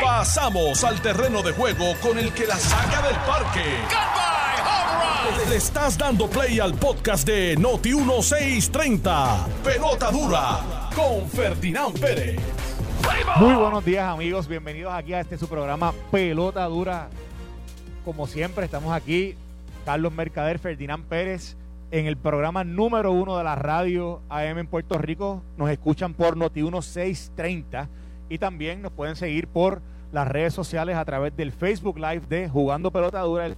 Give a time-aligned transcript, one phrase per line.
[0.00, 3.64] Pasamos al terreno de juego con el que la saca del parque.
[5.48, 9.46] Le estás dando play al podcast de Noti 1630.
[9.64, 12.40] Pelota dura con Ferdinand Pérez.
[13.36, 17.08] Muy buenos días amigos, bienvenidos aquí a este su programa Pelota Dura.
[18.04, 19.34] Como siempre estamos aquí,
[19.84, 21.56] Carlos Mercader, Ferdinand Pérez,
[21.90, 25.42] en el programa número uno de la radio AM en Puerto Rico.
[25.56, 27.88] Nos escuchan por Noti 1630
[28.28, 32.48] y también nos pueden seguir por las redes sociales a través del Facebook Live de
[32.48, 33.56] Jugando Pelota Dura el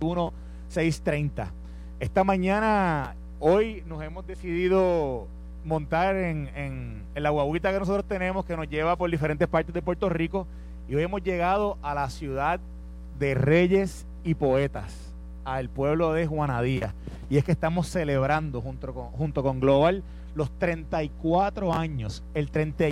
[0.00, 1.52] 1630.
[2.00, 5.28] Esta mañana, hoy nos hemos decidido
[5.64, 9.74] montar en, en, en, la guaguita que nosotros tenemos que nos lleva por diferentes partes
[9.74, 10.46] de Puerto Rico
[10.88, 12.60] y hoy hemos llegado a la ciudad
[13.18, 15.12] de Reyes y Poetas,
[15.44, 16.94] al pueblo de Juanadía.
[17.30, 20.02] Y es que estamos celebrando junto con, junto con Global
[20.34, 22.88] los 34 años, el 30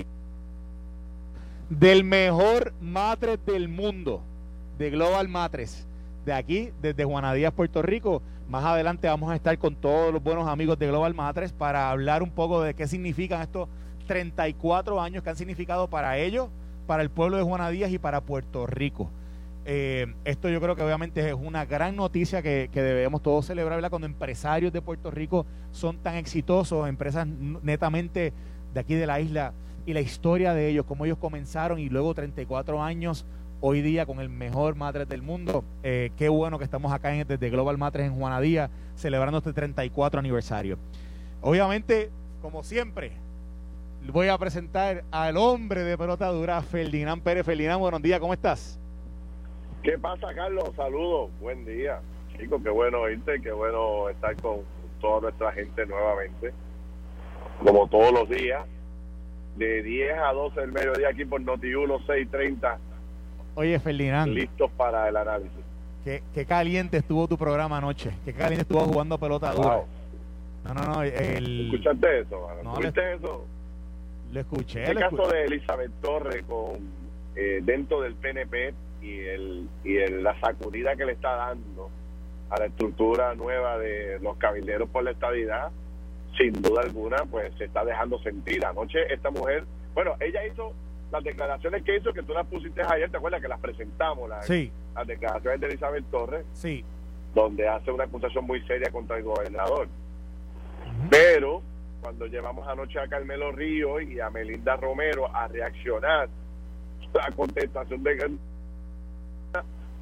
[1.78, 4.23] del mejor matres del mundo,
[4.78, 5.86] de Global Matres,
[6.25, 8.22] de aquí, desde Juanadías, Puerto Rico.
[8.48, 12.22] Más adelante vamos a estar con todos los buenos amigos de Global Matres para hablar
[12.22, 13.69] un poco de qué significan estos
[14.06, 16.48] 34 años que han significado para ellos,
[16.86, 19.11] para el pueblo de Juanadías y para Puerto Rico.
[19.66, 23.88] Eh, esto yo creo que obviamente es una gran noticia que, que debemos todos celebrar
[23.88, 28.33] cuando empresarios de Puerto Rico son tan exitosos, empresas netamente
[28.75, 29.55] de aquí de la isla
[29.86, 33.27] y la historia de ellos, cómo ellos comenzaron y luego 34 años
[33.60, 35.64] hoy día con el mejor Matres del mundo.
[35.82, 40.20] Eh, qué bueno que estamos acá en, desde Global Matres en Juanadía celebrando este 34
[40.20, 40.78] aniversario.
[41.41, 42.10] Obviamente,
[42.41, 43.12] como siempre,
[44.12, 47.44] voy a presentar al hombre de pelota dura, Ferdinand Pérez.
[47.44, 48.78] Ferdinand, buenos días, ¿cómo estás?
[49.82, 50.70] ¿Qué pasa, Carlos?
[50.76, 52.00] Saludos, buen día.
[52.38, 54.60] Chicos, qué bueno oírte, qué bueno estar con
[55.00, 56.52] toda nuestra gente nuevamente.
[57.62, 58.64] Como todos los días,
[59.56, 62.78] de 10 a 12 del mediodía aquí por Noti 1, 630.
[63.55, 64.33] Oye, Ferdinand.
[64.33, 65.52] Listos para el análisis.
[66.05, 68.10] Qué, qué caliente estuvo tu programa anoche.
[68.25, 69.76] Qué caliente estuvo jugando pelota dura.
[69.76, 69.84] Wow.
[70.65, 71.03] No, no, no.
[71.03, 71.66] El...
[71.72, 72.48] ¿Escuchaste eso?
[72.62, 73.47] No, ¿Viste le- eso?
[74.32, 74.84] Lo escuché.
[74.84, 75.37] El lo caso escuché.
[75.37, 76.78] de Elizabeth Torres con
[77.36, 81.91] eh, dentro del PNP y el y el, la sacudida que le está dando
[82.50, 85.71] a la estructura nueva de los cabilderos por la estabilidad,
[86.37, 88.65] sin duda alguna, pues se está dejando sentir.
[88.65, 89.65] Anoche esta mujer,
[89.95, 90.72] bueno, ella hizo
[91.11, 94.28] las declaraciones que hizo, que tú las pusiste ayer, ¿te acuerdas que las presentamos?
[94.28, 96.84] Las, Sí, las declaraciones de Elizabeth Torres, sí.
[97.34, 99.89] donde hace una acusación muy seria contra el gobernador.
[101.11, 101.62] Pero
[102.00, 106.28] cuando llevamos anoche a Carmelo Río y a Melinda Romero a reaccionar,
[107.12, 108.37] la contestación de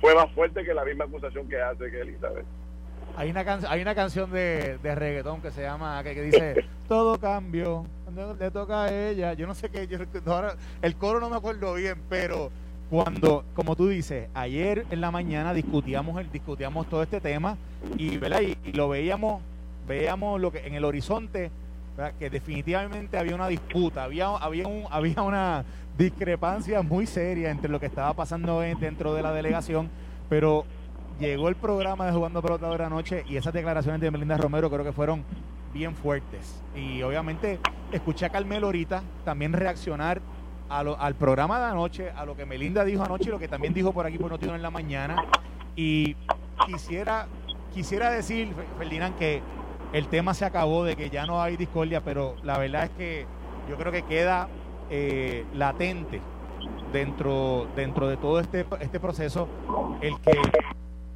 [0.00, 2.44] fue más fuerte que la misma acusación que hace que Elizabeth.
[3.16, 7.18] Hay una, can- hay una canción de, reggaetón que se llama, que, que dice, todo
[7.18, 7.84] cambio,
[8.38, 9.34] le toca a ella.
[9.34, 12.50] Yo no sé qué, yo, ahora, el coro no me acuerdo bien, pero
[12.90, 17.56] cuando, como tú dices, ayer en la mañana discutíamos, el, discutíamos todo este tema
[17.98, 19.42] y, y, y lo veíamos,
[19.86, 21.50] veíamos lo que en el horizonte,
[22.18, 25.64] que definitivamente había una disputa, había, había, un, había una
[25.98, 29.90] discrepancia muy seria entre lo que estaba pasando en- dentro de la delegación,
[30.30, 30.64] pero
[31.18, 34.84] llegó el programa de Jugando Pelota de anoche y esas declaraciones de Melinda Romero creo
[34.84, 35.24] que fueron
[35.72, 36.62] bien fuertes.
[36.74, 37.58] Y obviamente
[37.92, 40.20] escuché a Carmelo ahorita también reaccionar
[40.68, 43.92] al programa de anoche, a lo que Melinda dijo anoche y lo que también dijo
[43.92, 45.16] por aquí por Noticiero en la mañana.
[45.76, 46.16] Y
[46.66, 47.26] quisiera,
[47.74, 49.42] quisiera decir, Fe- Ferdinand, que
[49.92, 53.26] el tema se acabó, de que ya no hay discordia, pero la verdad es que
[53.68, 54.48] yo creo que queda
[54.88, 56.22] eh, latente
[56.90, 59.48] dentro, dentro de todo este, este proceso
[60.00, 60.32] el que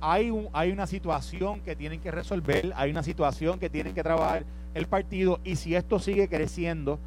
[0.08, 4.04] hay, un, hay una situación que tienen que resolver, hay una situación que tienen que
[4.04, 4.44] trabajar
[4.74, 7.00] el partido y si esto sigue creciendo,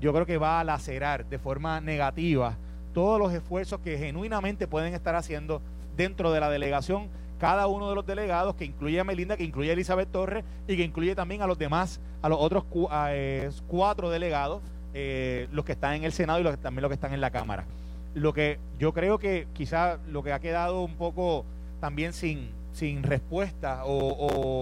[0.00, 2.56] yo creo que va a lacerar de forma negativa
[2.94, 5.60] todos los esfuerzos que genuinamente pueden estar haciendo
[5.96, 7.08] dentro de la delegación
[7.40, 10.76] cada uno de los delegados, que incluye a Melinda, que incluye a Elizabeth Torres y
[10.76, 12.64] que incluye también a los demás, a los otros
[13.10, 14.62] eh, cuatro delegados,
[14.94, 17.66] eh, los que están en el Senado y también los que están en la Cámara.
[18.14, 21.44] Lo que yo creo que quizá lo que ha quedado un poco
[21.80, 23.96] también sin, sin respuesta o,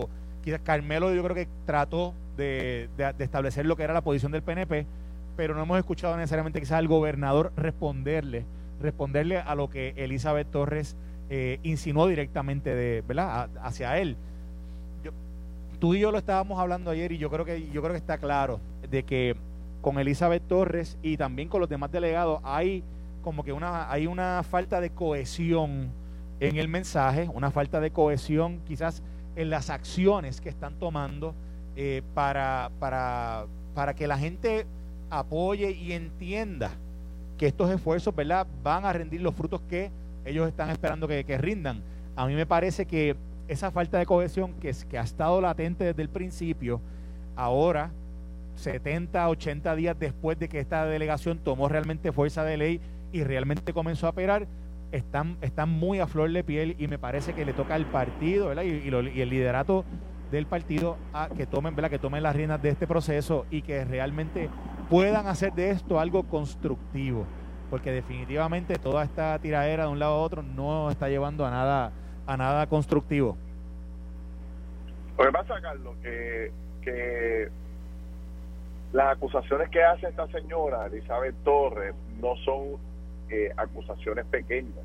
[0.05, 0.09] o
[0.43, 4.43] quizás Carmelo yo creo que trató de, de- establecer lo que era la posición del
[4.43, 4.87] PNP,
[5.37, 8.45] pero no hemos escuchado necesariamente quizás al gobernador responderle,
[8.81, 10.97] responderle a lo que Elizabeth Torres
[11.31, 13.49] eh, insinuó directamente de, ¿verdad?
[13.57, 14.17] A- hacia él.
[15.03, 15.13] Yo-
[15.79, 18.19] tú y yo lo estábamos hablando ayer y yo creo que yo creo que está
[18.19, 19.37] claro de que
[19.81, 22.83] con Elizabeth Torres y también con los demás delegados hay
[23.23, 25.89] como que una hay una falta de cohesión
[26.41, 29.03] en el mensaje, una falta de cohesión quizás
[29.37, 31.35] en las acciones que están tomando
[31.77, 34.67] eh, para, para, para que la gente
[35.11, 36.71] apoye y entienda
[37.39, 39.91] que estos esfuerzos, ¿verdad?, van a rendir los frutos que
[40.25, 41.83] ellos están esperando que, rindan.
[42.17, 43.17] A mí me parece que
[43.49, 46.81] esa falta de cohesión que, que ha estado latente desde el principio,
[47.37, 47.91] ahora,
[48.57, 52.81] 70, 80 días después de que esta delegación tomó realmente fuerza de ley
[53.13, 54.47] y realmente comenzó a operar,
[54.95, 58.53] están, están muy a flor de piel y me parece que le toca al partido
[58.63, 59.85] y, el liderato
[60.31, 61.91] del partido a que tomen, ¿verdad?
[61.91, 64.49] que tomen las riendas de este proceso y que realmente
[64.89, 67.27] puedan hacer de esto algo constructivo,
[67.71, 71.93] porque definitivamente toda esta tiradera de un lado a otro no está llevando a nada
[72.27, 73.37] a nada constructivo.
[75.19, 76.53] Lo que pasa, Carlos, que,
[76.83, 77.49] que
[78.93, 82.79] las acusaciones que hace esta señora, Elizabeth Torres, no son
[83.31, 84.85] eh, acusaciones pequeñas.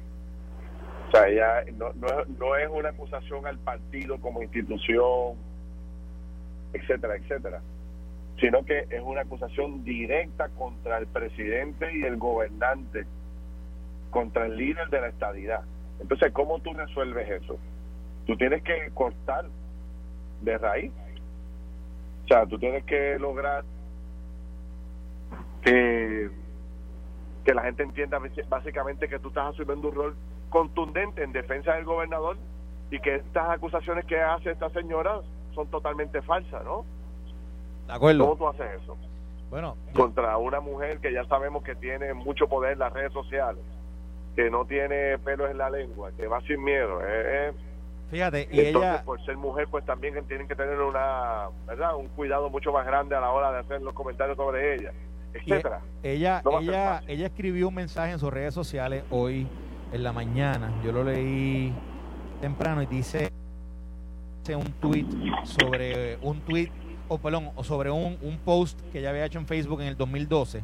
[1.07, 1.91] O sea, ella no,
[2.37, 5.37] no, es una acusación al partido como institución,
[6.71, 7.61] etcétera, etcétera,
[8.39, 13.05] sino que es una acusación directa contra el presidente y el gobernante,
[14.11, 15.61] contra el líder de la estadidad.
[15.99, 17.57] Entonces, ¿cómo tú resuelves eso?
[18.27, 19.45] Tú tienes que cortar
[20.41, 20.91] de raíz.
[22.25, 23.63] O sea, tú tienes que lograr
[25.63, 26.29] que,
[27.49, 30.15] que la gente entienda básicamente que tú estás asumiendo un rol
[30.49, 32.37] contundente en defensa del gobernador
[32.91, 35.21] y que estas acusaciones que hace esta señora
[35.55, 36.85] son totalmente falsas, ¿no?
[37.87, 38.23] De acuerdo.
[38.23, 38.95] ¿Cómo tú haces eso?
[39.49, 43.63] Bueno, contra una mujer que ya sabemos que tiene mucho poder en las redes sociales,
[44.35, 46.99] que no tiene pelos en la lengua, que va sin miedo.
[47.03, 47.51] Eh,
[48.11, 51.95] Fíjate, y ella por ser mujer pues también tienen que tener una, ¿verdad?
[51.95, 54.93] Un cuidado mucho más grande a la hora de hacer los comentarios sobre ella,
[55.33, 55.81] etcétera.
[56.03, 59.47] ella ella ella escribió un mensaje en sus redes sociales hoy
[59.91, 60.71] en la mañana.
[60.83, 61.73] Yo lo leí
[62.41, 63.31] temprano y dice
[64.55, 65.05] un tweet
[65.43, 66.71] sobre un tweet
[67.07, 70.61] o perdón, sobre un, un post que ella había hecho en Facebook en el 2012.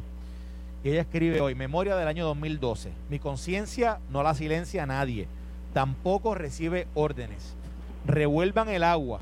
[0.84, 2.92] Y ella escribe hoy, memoria del año 2012.
[3.10, 5.26] Mi conciencia no la silencia a nadie,
[5.72, 7.56] tampoco recibe órdenes.
[8.06, 9.20] Revuelvan el agua,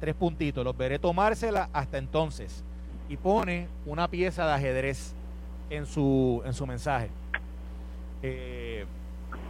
[0.00, 2.64] tres puntitos, los veré tomársela hasta entonces.
[3.08, 5.14] Y pone una pieza de ajedrez
[5.70, 7.10] en su, en su mensaje.
[8.22, 8.86] Eh,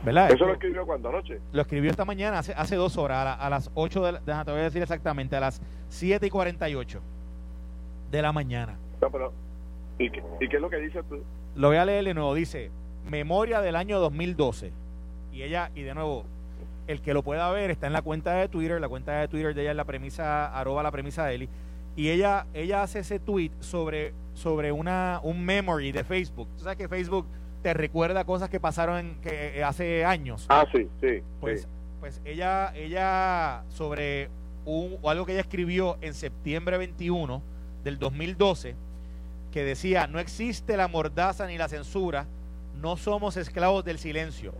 [0.07, 1.41] ¿Eso lo escribió cuando anoche?
[1.53, 4.61] Lo escribió esta mañana, hace, hace dos horas, a, las 8 de la, te voy
[4.61, 7.01] a decir exactamente, a las 7 y 48
[8.11, 8.77] de la mañana.
[9.01, 9.33] No, pero,
[9.99, 11.23] ¿y qué, ¿y qué es lo que dice tú?
[11.57, 12.71] Lo voy a leer de nuevo, dice,
[13.09, 14.73] memoria del año 2012.
[15.33, 16.25] Y ella, y de nuevo,
[16.87, 19.55] el que lo pueda ver está en la cuenta de Twitter, la cuenta de Twitter
[19.55, 21.49] de ella es la premisa, arroba la premisa de Eli.
[21.97, 26.49] Y ella, ella hace ese tweet sobre, sobre una, un memory de Facebook.
[26.57, 27.27] Tú sabes que Facebook
[27.63, 30.47] te recuerda cosas que pasaron que, eh, hace años.
[30.49, 31.23] Ah, sí, sí.
[31.41, 31.69] Pues,
[32.01, 34.29] pues ella, ella sobre
[34.67, 37.43] un, algo que ella escribió en septiembre 21
[37.85, 38.75] del 2012,
[39.53, 42.27] que decía, no existe la mordaza ni la censura,
[42.81, 44.53] no somos esclavos del silencio.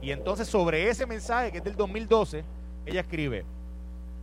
[0.00, 2.44] Y entonces sobre ese mensaje que es del 2012,
[2.86, 3.44] ella escribe,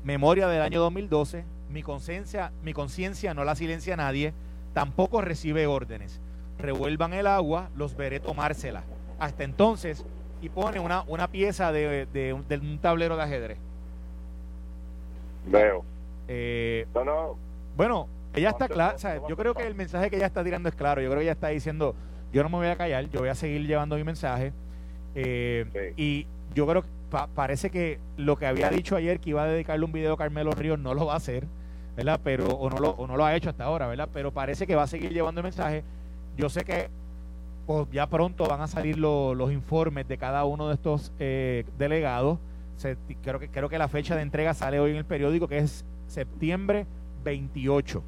[0.03, 1.43] memoria del año 2012,
[1.73, 4.33] mi conciencia mi conciencia no la silencia a nadie,
[4.73, 6.21] tampoco recibe órdenes
[6.57, 8.83] revuelvan el agua, los veré tomársela.
[9.19, 10.05] Hasta entonces,
[10.41, 13.57] y pone una, una pieza de, de, un tablero de ajedrez.
[15.45, 15.83] Veo.
[16.27, 16.87] Eh,
[17.75, 18.95] Bueno, ella está clara.
[19.27, 21.01] yo creo que el mensaje que ella está tirando es claro.
[21.01, 21.95] Yo creo que ella está diciendo:
[22.31, 24.53] Yo no me voy a callar, yo voy a seguir llevando mi mensaje.
[25.15, 26.25] Eh, y
[26.55, 26.87] yo creo que
[27.35, 30.51] parece que lo que había dicho ayer que iba a dedicarle un video a Carmelo
[30.51, 31.45] Ríos no lo va a hacer,
[31.95, 32.19] ¿verdad?
[32.23, 34.09] Pero, o no, lo, o no lo ha hecho hasta ahora, ¿verdad?
[34.11, 35.83] Pero parece que va a seguir llevando el mensaje
[36.37, 36.89] yo sé que
[37.65, 42.39] pues, ya pronto van a salir los informes de cada uno de estos eh, delegados.
[43.21, 45.85] creo, que, creo que la fecha de entrega sale hoy en el periódico, que es
[46.07, 46.85] septiembre
[47.23, 48.03] 28.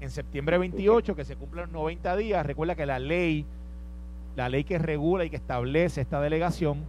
[0.00, 3.44] En septiembre 28, que se cumplen los 90 días, recuerda que la ley,
[4.36, 6.84] la ley que regula y que establece esta delegación,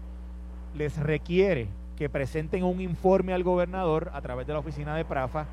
[0.75, 1.67] les requiere
[1.97, 5.47] que presenten un informe al gobernador a través de la oficina de Prafa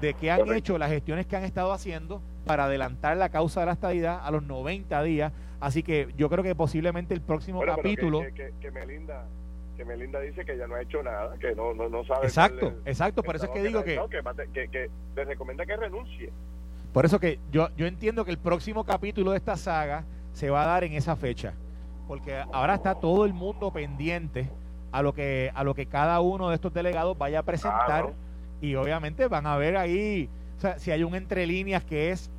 [0.00, 3.66] de qué han hecho, las gestiones que han estado haciendo para adelantar la causa de
[3.66, 5.32] la estadidad a los 90 días.
[5.60, 8.20] Así que yo creo que posiblemente el próximo capítulo...
[8.20, 9.24] Que, Melinda,
[9.76, 12.26] que Melinda dice que ya no ha hecho nada, que no, no, no sabe...
[12.26, 14.00] Exacto, exacto, por eso es que digo que...
[14.52, 16.32] que, que, le recomienda que renuncie.
[16.92, 20.62] Por eso que yo, yo entiendo que el próximo capítulo de esta saga se va
[20.62, 21.52] a dar en esa fecha,
[22.06, 24.48] porque ahora está todo el mundo pendiente
[24.92, 28.14] a lo que a lo que cada uno de estos delegados vaya a presentar
[28.60, 32.30] y obviamente van a ver ahí, o sea, si hay un entre líneas que es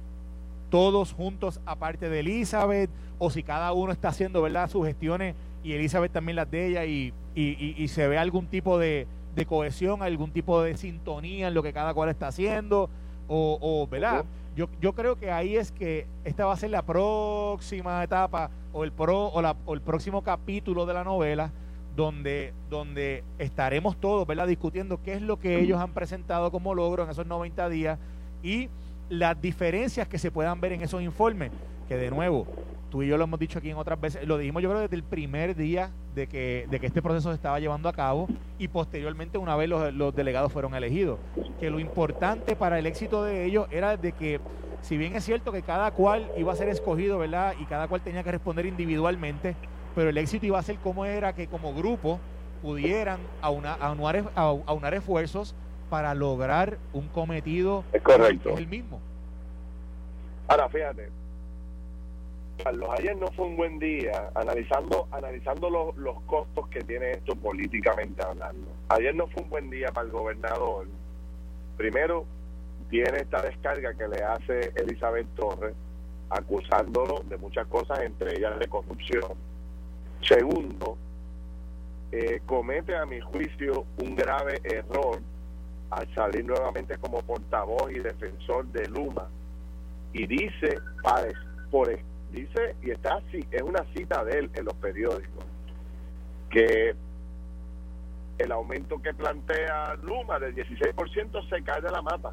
[0.70, 5.74] todos juntos aparte de Elizabeth, o si cada uno está haciendo, ¿verdad?, sus gestiones y
[5.74, 9.08] Elizabeth también las de ella y, y, se ve algún tipo de,
[9.48, 12.90] cohesión, algún tipo de sintonía en lo que cada cual está haciendo,
[13.28, 14.26] o, o ¿verdad?
[14.56, 18.84] Yo, yo creo que ahí es que esta va a ser la próxima etapa o
[18.84, 21.52] el, pro, o, la, o el próximo capítulo de la novela
[22.00, 24.48] donde, donde estaremos todos ¿verdad?
[24.48, 28.00] discutiendo qué es lo que ellos han presentado como logro en esos 90 días
[28.42, 28.70] y
[29.10, 31.52] las diferencias que se puedan ver en esos informes,
[31.90, 32.48] que de nuevo,
[32.90, 34.96] tú y yo lo hemos dicho aquí en otras veces, lo dijimos yo creo desde
[34.96, 38.70] el primer día de que, de que este proceso se estaba llevando a cabo y
[38.70, 41.20] posteriormente una vez los, los delegados fueron elegidos,
[41.60, 44.40] que lo importante para el éxito de ellos era de que
[44.84, 47.56] si bien es cierto que cada cual iba a ser escogido, ¿verdad?
[47.60, 49.58] Y cada cual tenía que responder individualmente,
[50.00, 52.22] pero el éxito iba a ser cómo era que como grupo
[52.62, 55.54] pudieran aunar, aunar, aunar esfuerzos
[55.90, 58.48] para lograr un cometido es correcto.
[58.48, 59.02] Que es el mismo.
[60.48, 61.10] Ahora, fíjate,
[62.64, 67.36] Carlos, ayer no fue un buen día analizando analizando los, los costos que tiene esto
[67.36, 68.72] políticamente hablando.
[68.88, 70.88] Ayer no fue un buen día para el gobernador.
[71.76, 72.26] Primero,
[72.90, 75.76] tiene esta descarga que le hace Elizabeth Torres
[76.30, 79.49] acusándolo de muchas cosas, entre ellas de corrupción.
[80.22, 80.98] Segundo,
[82.12, 85.20] eh, comete a mi juicio un grave error
[85.92, 89.28] al salir nuevamente como portavoz y defensor de Luma.
[90.14, 90.80] Y dice
[91.70, 91.90] por
[92.32, 95.46] dice y está así es una cita de él en los periódicos
[96.50, 96.96] que
[98.38, 102.32] el aumento que plantea Luma del 16% se cae de la mata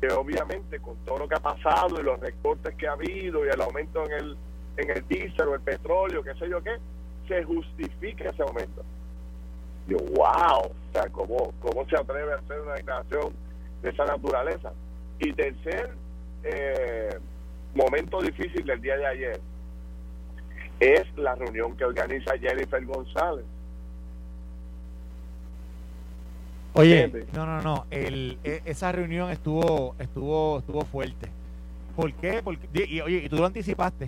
[0.00, 3.48] que obviamente con todo lo que ha pasado y los recortes que ha habido y
[3.48, 4.36] el aumento en el
[4.76, 6.76] en el diésel o el petróleo qué sé yo qué
[7.28, 8.82] se justifica ese aumento
[9.88, 13.32] yo, wow, o sea, ¿cómo, ¿cómo se atreve a hacer una declaración
[13.82, 14.72] de esa naturaleza?
[15.18, 15.94] Y tercer
[16.44, 17.18] eh,
[17.74, 19.40] momento difícil del día de ayer
[20.78, 23.44] es la reunión que organiza Jennifer González.
[26.74, 31.28] Oye, no, no, no, el, e, esa reunión estuvo estuvo estuvo fuerte.
[31.96, 32.40] ¿Por qué?
[32.44, 34.06] Porque, y, oye, y tú lo anticipaste.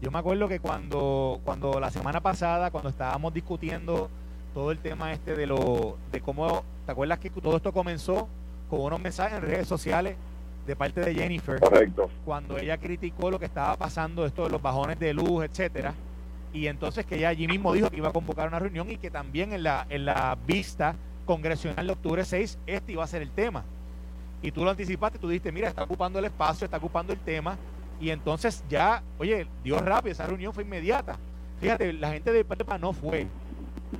[0.00, 4.08] Yo me acuerdo que cuando cuando la semana pasada, cuando estábamos discutiendo
[4.54, 8.26] todo el tema este de lo de cómo te acuerdas que todo esto comenzó
[8.70, 10.16] con unos mensajes en redes sociales
[10.66, 12.08] de parte de Jennifer Correcto.
[12.24, 15.94] cuando ella criticó lo que estaba pasando esto de los bajones de luz etcétera.
[16.52, 19.10] Y entonces que ella allí mismo dijo que iba a convocar una reunión y que
[19.10, 23.30] también en la en la vista congresional de octubre 6 este iba a ser el
[23.30, 23.64] tema.
[24.42, 27.58] Y tú lo anticipaste tú dijiste mira está ocupando el espacio está ocupando el tema
[28.00, 31.18] y entonces ya oye dio rápido esa reunión fue inmediata
[31.60, 33.26] fíjate la gente de Pepa no fue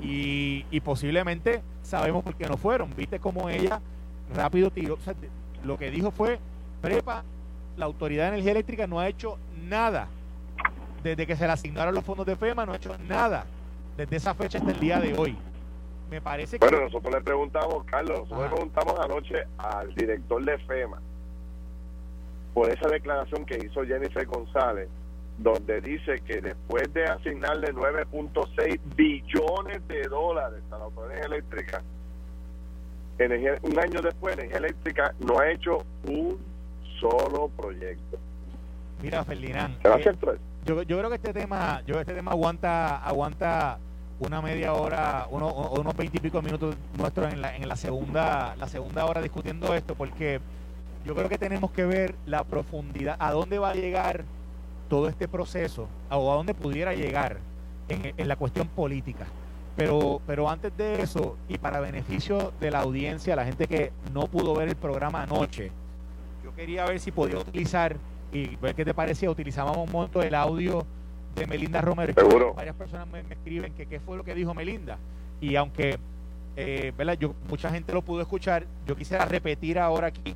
[0.01, 2.95] y, y, posiblemente sabemos por qué no fueron.
[2.97, 3.81] Viste cómo ella
[4.35, 4.99] rápido tiró.
[5.65, 6.39] lo que dijo fue,
[6.81, 7.25] prepa,
[7.77, 9.39] la Autoridad de Energía Eléctrica no ha hecho
[9.69, 10.09] nada.
[11.03, 13.47] Desde que se le asignaron los fondos de FEMA no ha hecho nada.
[13.97, 15.37] Desde esa fecha hasta el día de hoy.
[16.11, 16.67] Me parece que...
[16.67, 21.01] Bueno, nosotros le preguntamos, Carlos, nosotros le preguntamos anoche al director de FEMA
[22.55, 24.89] por esa declaración que hizo Jennifer González
[25.43, 31.83] donde dice que después de asignarle 9.6 billones de dólares a la autoridad eléctrica,
[33.19, 36.39] energía, un año después, Energía Eléctrica no ha hecho un
[37.01, 38.19] solo proyecto.
[39.03, 40.15] Mira, Ferdinand, eh,
[40.67, 43.79] yo, yo creo que este tema, yo este tema aguanta, aguanta
[44.19, 49.07] una media hora, uno, unos veintipico minutos nuestros en la, en la segunda, la segunda
[49.07, 50.41] hora discutiendo esto, porque
[51.05, 54.25] yo creo que tenemos que ver la profundidad, a dónde va a llegar
[54.89, 57.39] todo este proceso o a dónde pudiera llegar
[57.89, 59.27] en, la cuestión política.
[59.77, 64.27] Pero, pero antes de eso, y para beneficio de la audiencia, la gente que no
[64.27, 65.71] pudo ver el programa anoche,
[66.45, 67.97] yo quería ver si podía utilizar,
[68.33, 70.85] y ver qué te parecía, utilizábamos un monto del audio
[71.35, 72.13] de Melinda Romero.
[72.15, 72.55] Seguro.
[72.55, 74.99] Varias personas me, escriben que qué fue lo que dijo Melinda.
[75.41, 75.99] Y aunque
[76.57, 80.35] eh, Yo, mucha gente lo pudo escuchar, yo quisiera repetir ahora aquí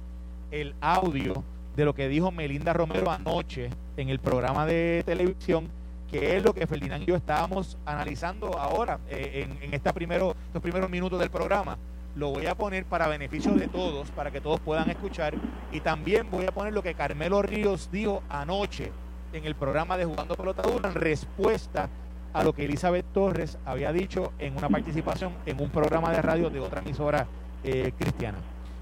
[0.50, 1.42] el audio
[1.76, 5.68] de lo que dijo Melinda Romero anoche en el programa de televisión,
[6.10, 10.62] que es lo que Ferdinand y yo estábamos analizando ahora eh, en, esta primero, estos
[10.62, 11.76] primeros minutos del programa.
[12.14, 15.34] Lo voy a poner para beneficio de todos, para que todos puedan escuchar.
[15.72, 18.92] Y también voy a poner lo que Carmelo Ríos dijo anoche
[19.32, 21.88] en el programa de Jugando Pelota en respuesta
[22.32, 26.50] a lo que Elizabeth Torres había dicho en una participación en un programa de radio
[26.50, 27.26] de otra emisora
[27.64, 28.38] eh, cristiana.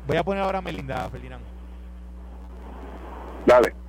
[0.07, 1.52] Voy a poner ahora a Melinda, Ferdinand.
[3.47, 3.83] Dale.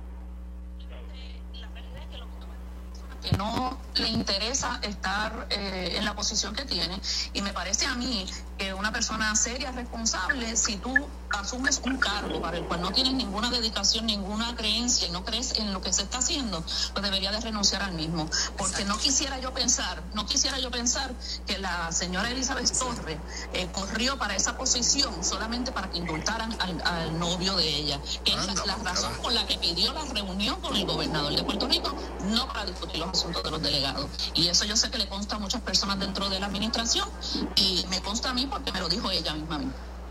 [3.38, 7.00] no le interesa estar eh, en la posición que tiene
[7.32, 8.26] y me parece a mí
[8.58, 10.94] que una persona seria, responsable, si tú
[11.30, 15.58] asumes un cargo para el cual no tienes ninguna dedicación, ninguna creencia y no crees
[15.58, 18.28] en lo que se está haciendo, pues debería de renunciar al mismo.
[18.56, 21.12] Porque no quisiera yo pensar, no quisiera yo pensar
[21.46, 23.18] que la señora Elizabeth Torres
[23.52, 28.66] eh, corrió para esa posición solamente para que indultaran al, novio de ella, que es
[28.66, 31.94] la, razón por la que pidió la reunión con el gobernador de Puerto Rico,
[32.26, 34.06] no para discutir los asuntos de los delegados.
[34.34, 37.08] Y eso yo sé que le consta a muchas personas dentro de la administración
[37.56, 39.60] y me consta a mí porque me lo dijo ella misma.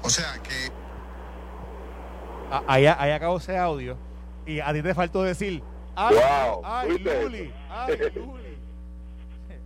[0.02, 0.72] O sea que...
[2.68, 3.98] Ahí, ahí acabó ese audio
[4.46, 5.64] y a ti te faltó decir,
[5.96, 6.16] ay,
[6.64, 8.54] ay, Luli, ay, Luli.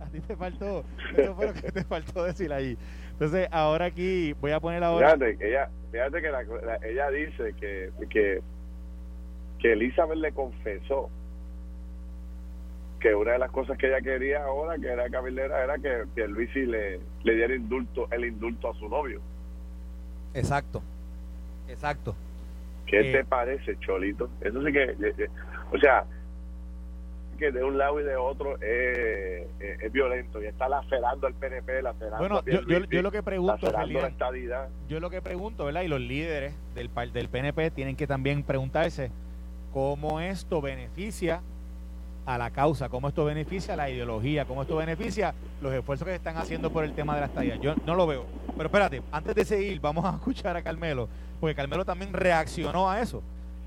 [0.00, 0.84] A ti te faltó,
[1.14, 2.78] eso fue lo que te faltó decir ahí.
[3.10, 5.16] Entonces, ahora aquí voy a poner ahora...
[5.16, 8.40] Fíjate, ella, fíjate que ella dice que, que,
[9.58, 11.10] que Elizabeth le confesó
[12.98, 16.26] que una de las cosas que ella quería ahora, que era cabildera, era que, que
[16.26, 19.20] Luisi le, le diera indulto, el indulto a su novio.
[20.34, 20.82] Exacto,
[21.68, 22.14] exacto.
[22.86, 24.30] ¿Qué te eh, parece, Cholito?
[24.40, 25.28] Eso sí que, eh, eh,
[25.72, 26.04] o sea,
[27.38, 31.82] que de un lado y de otro es, es, violento y está lacerando al PNP,
[31.82, 35.82] lacerando bueno, yo, yo, yo, lo que pregunto, la yo lo que pregunto, ¿verdad?
[35.82, 39.12] Y los líderes del, del PNP tienen que también preguntarse
[39.72, 41.42] cómo esto beneficia
[42.28, 46.10] a la causa, cómo esto beneficia a la ideología, cómo esto beneficia los esfuerzos que
[46.12, 47.56] se están haciendo por el tema de la estadía.
[47.56, 48.26] Yo no lo veo.
[48.54, 51.08] Pero espérate, antes de seguir, vamos a escuchar a Carmelo,
[51.40, 53.22] porque Carmelo también reaccionó a eso.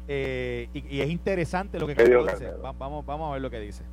[0.07, 2.51] Eh, y, es interesante lo que Carmelo dice.
[2.61, 3.83] vamos, vamos a ver lo que dice.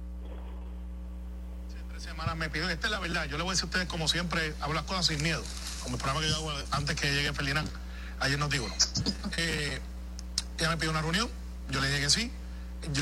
[1.89, 3.89] Tres semanas me pidió, esta es la verdad, yo le voy a decir a ustedes,
[3.89, 5.43] como siempre, hago las cosas sin miedo,
[5.83, 7.69] como el programa que yo hago antes que llegue Ferdinand.
[8.21, 8.67] Ayer nos digo,
[9.39, 9.79] eh,
[10.59, 11.29] ella me pidió una reunión,
[11.71, 12.33] yo le dije que sí,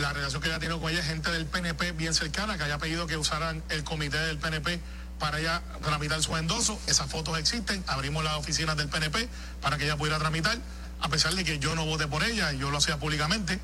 [0.01, 2.79] la relación que ella tiene con ella es gente del PNP bien cercana, que haya
[2.79, 4.81] pedido que usaran el comité del PNP
[5.19, 6.79] para ella tramitar su endoso.
[6.87, 9.29] Esas fotos existen, abrimos las oficinas del PNP
[9.61, 10.59] para que ella pudiera tramitar,
[11.01, 13.61] a pesar de que yo no voté por ella, y yo lo hacía públicamente.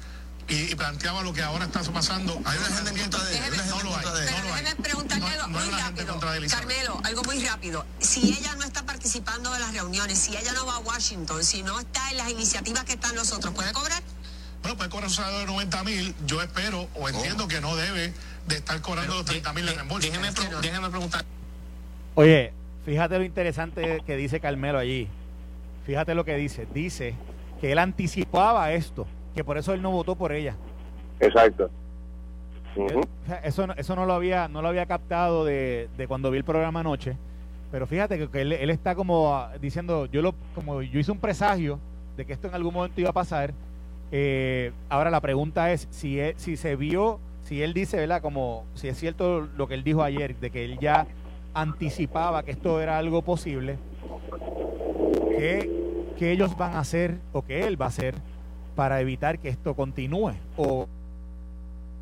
[0.48, 2.34] Y, planteaba lo que ahora está pasando.
[2.44, 3.64] Hay una gente en contra de ella.
[3.68, 4.04] No lo hay.
[4.24, 6.20] déjeme preguntarle algo muy rápido.
[6.48, 7.86] Carmelo, algo muy rápido.
[8.00, 11.62] Si ella no está participando de las reuniones, si ella no va a Washington, si
[11.62, 14.02] no está en las iniciativas que están los otros, ¿puede cobrar?
[14.62, 16.14] Bueno, puede cobrar un salario de 90 mil.
[16.26, 18.12] Yo espero o entiendo que no debe
[18.46, 20.08] de estar cobrando los 30 mil de reembolso.
[20.08, 21.24] Déjeme, preguntar.
[22.14, 22.52] Oye,
[22.84, 25.08] fíjate lo interesante que dice Carmelo allí.
[25.84, 26.66] Fíjate lo que dice.
[26.72, 27.14] Dice
[27.60, 30.54] que él anticipaba esto, que por eso él no votó por ella.
[31.18, 31.70] Exacto.
[33.42, 36.80] Eso, eso no lo había no lo había captado de, de cuando vi el programa
[36.80, 37.18] anoche,
[37.70, 41.78] pero fíjate que, él, él, está como diciendo, yo lo como yo hice un presagio
[42.16, 43.52] de que esto en algún momento iba a pasar
[44.14, 48.20] eh, ahora la pregunta es si, si se vio, si él dice, ¿verdad?
[48.20, 51.06] Como si es cierto lo que él dijo ayer, de que él ya
[51.54, 53.78] anticipaba que esto era algo posible,
[55.30, 55.70] ¿qué,
[56.20, 58.14] ellos van a hacer o que él va a hacer
[58.76, 60.34] para evitar que esto continúe?
[60.56, 60.86] O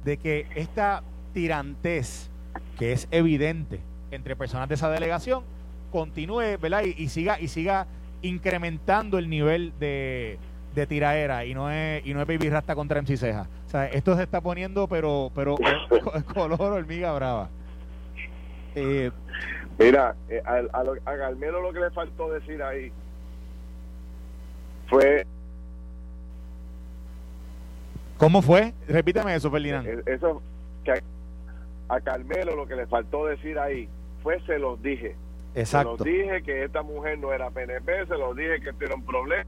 [0.04, 2.28] de que esta tirantez,
[2.76, 5.44] que es evidente entre personas de esa delegación,
[5.92, 6.82] continúe, ¿verdad?
[6.82, 7.86] y siga, y siga
[8.20, 10.38] incrementando el nivel de,
[10.74, 13.46] de tiraera y no es y no es Baby Rasta contra MC Ceja.
[13.66, 15.56] O sea, esto se está poniendo pero pero
[16.34, 17.48] color hormiga brava.
[18.74, 19.10] Eh,
[19.78, 21.30] Mira, eh, a, a, lo, a
[21.60, 22.92] lo que le faltó decir ahí
[24.88, 25.26] fue
[28.18, 28.74] ¿Cómo fue?
[28.86, 29.86] Repítame eso, Ferdinand.
[29.86, 30.42] Eh, eso
[30.84, 31.02] que
[31.88, 33.88] a, Carmelo lo que le faltó decir ahí
[34.22, 35.16] fue se los dije.
[35.54, 35.96] Exacto.
[35.96, 39.06] Se los dije que esta mujer no era PNP, se los dije que tiene un
[39.06, 39.46] problema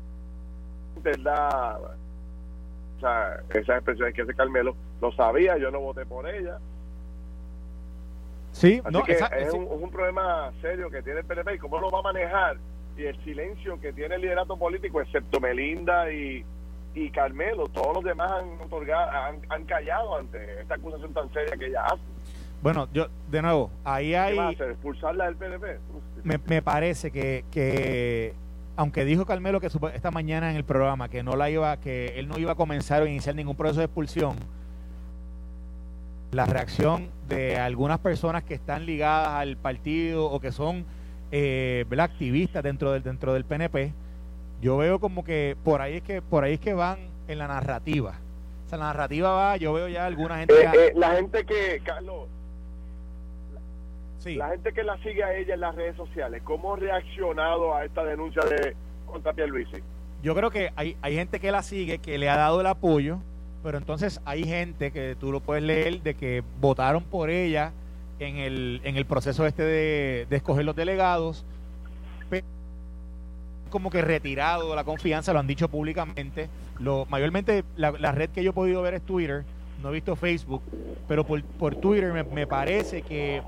[1.02, 6.58] verdad, o sea, esas expresiones que hace Carmelo, lo sabía, yo no voté por ella.
[8.52, 12.00] Sí, Así que es, un, problema serio que tiene el PNP y cómo lo va
[12.00, 12.58] a manejar
[12.96, 16.44] y el silencio que tiene el liderato político, excepto Melinda y,
[16.94, 19.10] y Carmelo, todos los demás han otorgado,
[19.48, 22.02] han, callado ante esta acusación tan seria que ella hace.
[22.60, 24.38] Bueno, yo, de nuevo, ahí hay...
[24.38, 25.78] ¿Expulsarla del PNP?
[26.22, 28.34] Me, me parece que, que
[28.76, 32.28] aunque dijo Carmelo que esta mañana en el programa que no la iba, que él
[32.28, 34.36] no iba a comenzar o iniciar ningún proceso de expulsión,
[36.30, 40.84] la reacción de algunas personas que están ligadas al partido o que son
[41.30, 43.92] eh, activistas dentro del dentro del PNP,
[44.62, 47.48] yo veo como que por ahí es que por ahí es que van en la
[47.48, 48.18] narrativa.
[48.66, 50.54] O sea, la narrativa va, yo veo ya alguna gente.
[50.54, 52.28] Eh, eh, la gente que, Carlos,
[54.24, 57.84] la gente que la sigue a ella en las redes sociales, ¿cómo ha reaccionado a
[57.84, 59.78] esta denuncia de contra Pierluisi?
[60.22, 63.18] Yo creo que hay, hay gente que la sigue, que le ha dado el apoyo,
[63.62, 67.72] pero entonces hay gente que tú lo puedes leer de que votaron por ella
[68.18, 71.44] en el, en el proceso este de, escoger los delegados.
[73.70, 76.48] como que retirado la confianza, lo han dicho públicamente.
[76.78, 79.44] Lo, mayormente la, red que yo he podido ver es Twitter,
[79.82, 80.62] no he visto Facebook,
[81.08, 83.42] pero por, por Twitter me, me parece que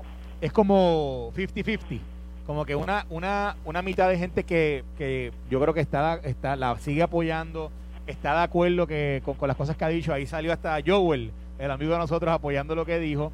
[0.45, 1.99] es como 50-50
[2.45, 6.55] como que una, una, una mitad de gente que, que yo creo que está, está,
[6.55, 7.71] la sigue apoyando,
[8.05, 10.13] está de acuerdo que, con, las cosas que ha dicho.
[10.13, 13.31] Ahí salió hasta Joel, el amigo de nosotros, apoyando lo que dijo.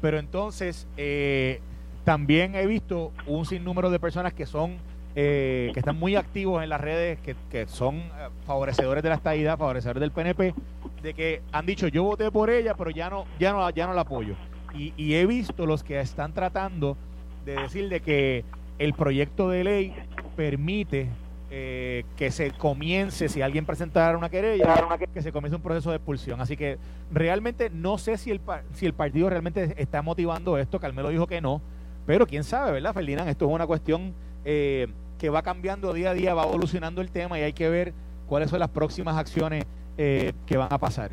[0.00, 1.60] Pero entonces eh,
[2.04, 4.76] también he visto un sinnúmero de personas que son
[5.16, 9.14] eh, que están muy activos en las redes, que, que son eh, favorecedores de la
[9.16, 10.54] estadidad, favorecedores del PNP,
[11.02, 13.94] de que han dicho yo voté por ella, pero ya no, ya no, ya no
[13.94, 14.34] la apoyo.
[14.74, 16.96] Y, he visto los que están tratando
[17.44, 18.44] de decir de que
[18.78, 19.94] el proyecto de ley
[20.36, 21.08] permite
[21.50, 25.96] eh, que se comience, si alguien presentara una querella, que se comience un proceso de
[25.96, 26.40] expulsión.
[26.40, 26.78] Así que
[27.12, 28.40] realmente no sé si el,
[28.72, 31.60] si el partido realmente está motivando esto, Carmelo dijo que no,
[32.06, 33.28] pero quién sabe, ¿verdad, Ferdinand?
[33.28, 34.12] Esto es una cuestión
[34.44, 37.94] eh, que va cambiando día a día, va evolucionando el tema y hay que ver
[38.26, 39.64] cuáles son las próximas acciones
[39.96, 41.12] eh, que van a pasar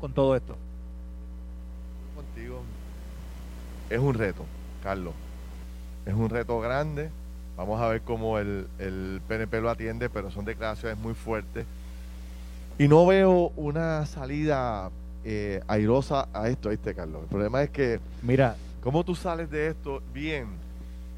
[0.00, 0.56] con todo esto.
[3.90, 4.44] Es un reto,
[4.82, 5.14] Carlos
[6.06, 7.10] es un reto grande.
[7.56, 11.66] Vamos a ver cómo el, el PNP lo atiende, pero son declaraciones muy fuertes.
[12.78, 14.90] Y no veo una salida
[15.24, 17.22] eh, airosa a esto, ¿viste, Carlos?
[17.22, 20.48] El problema es que, mira, ¿cómo tú sales de esto bien?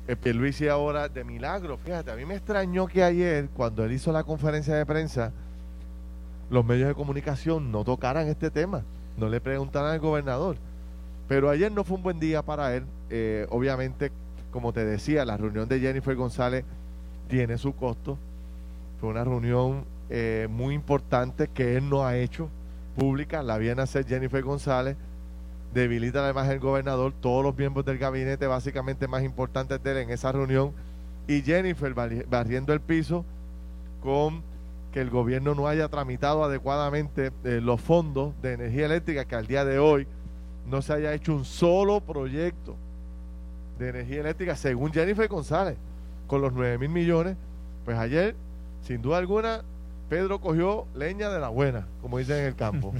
[0.07, 1.79] El Luis y ahora de milagro.
[1.79, 5.33] Fíjate, a mí me extrañó que ayer, cuando él hizo la conferencia de prensa,
[6.51, 8.83] los medios de comunicación no tocaran este tema,
[9.17, 10.59] no le preguntaran al gobernador.
[11.29, 12.85] Pero ayer no fue un buen día para él.
[13.11, 14.11] Eh, obviamente
[14.57, 16.65] como te decía, la reunión de Jennifer González
[17.29, 18.17] tiene su costo.
[18.99, 22.49] Fue una reunión eh, muy importante que él no ha hecho
[22.97, 23.43] pública.
[23.43, 24.97] La viene a hacer Jennifer González.
[25.75, 30.11] Debilita además el gobernador, todos los miembros del gabinete básicamente más importantes de él en
[30.11, 30.73] esa reunión.
[31.29, 33.27] Y Jennifer barriendo el piso
[34.03, 34.43] con
[34.91, 39.47] que el gobierno no haya tramitado adecuadamente eh, los fondos de energía eléctrica, que al
[39.47, 40.07] día de hoy
[40.71, 42.77] no se haya hecho un solo proyecto
[43.79, 45.77] de energía eléctrica, según Jennifer González,
[46.27, 47.37] con los 9 mil millones,
[47.85, 48.35] pues ayer,
[48.83, 49.63] sin duda alguna,
[50.09, 52.93] Pedro cogió leña de la buena, como dicen en el campo.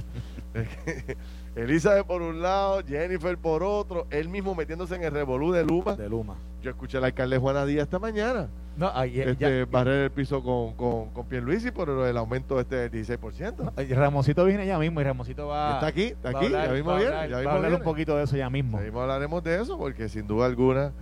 [1.55, 5.95] Elizabeth por un lado, Jennifer por otro, él mismo metiéndose en el revolú de Luma.
[5.95, 6.35] De Luma.
[6.61, 8.49] Yo escuché al alcalde Juana Díaz esta mañana.
[8.77, 13.95] No, este, barrer el piso con, con, con Pierluisi por el aumento este del 16%.
[13.95, 15.73] Ramoncito viene ya mismo y Ramoncito va.
[15.75, 17.11] Está aquí, está aquí, ya mismo viene.
[17.11, 18.79] va a hablar un poquito de eso ya mismo.
[18.79, 20.93] Ya hablaremos de eso porque sin duda alguna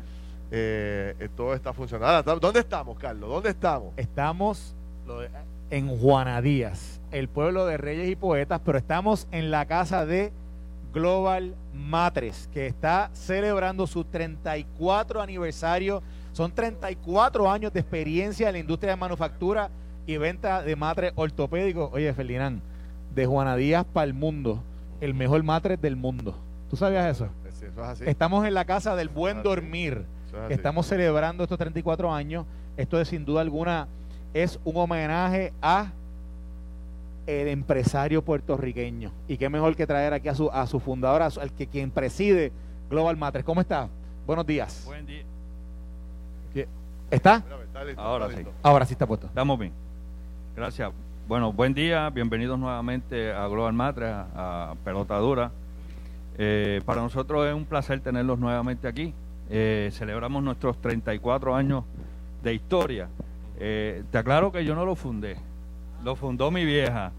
[0.51, 2.39] eh, todo está funcionando.
[2.39, 3.29] ¿Dónde estamos, Carlos?
[3.29, 3.93] ¿Dónde estamos?
[3.97, 4.73] Estamos
[5.69, 10.31] en Juana Díaz, el pueblo de reyes y poetas, pero estamos en la casa de
[10.93, 16.01] Global Matres, que está celebrando su 34 aniversario.
[16.35, 19.69] Son 34 años de experiencia en la industria de manufactura
[20.05, 21.89] y venta de matres ortopédicos.
[21.93, 22.61] Oye, Ferdinand,
[23.15, 24.61] de Juana Díaz para el mundo,
[24.99, 26.35] el mejor matres del mundo.
[26.69, 27.29] ¿Tú sabías eso?
[28.05, 30.03] Estamos en la casa del buen dormir.
[30.49, 32.45] Estamos celebrando estos 34 años.
[32.75, 33.87] Esto es sin duda alguna
[34.33, 35.93] es un homenaje a
[37.27, 39.13] el empresario puertorriqueño.
[39.29, 42.51] Y qué mejor que traer aquí a su, a su fundador, al que quien preside
[42.89, 43.45] Global Matres.
[43.45, 43.87] ¿Cómo está?
[44.27, 44.83] Buenos días.
[44.85, 45.23] Buen día.
[47.11, 47.43] ¿Está?
[47.97, 48.45] Ahora sí.
[48.63, 49.27] Ahora sí está puesto.
[49.27, 49.73] Estamos bien.
[50.55, 50.91] Gracias.
[51.27, 52.09] Bueno, buen día.
[52.09, 55.51] Bienvenidos nuevamente a Global Matres, a, Pelota Dura.
[56.37, 59.13] Eh, para nosotros es un placer tenerlos nuevamente aquí.
[59.49, 61.83] Eh, celebramos nuestros 34 años
[62.43, 63.09] de historia.
[63.59, 65.37] Eh, te aclaro que yo no lo fundé.
[66.03, 67.11] Lo fundó mi vieja.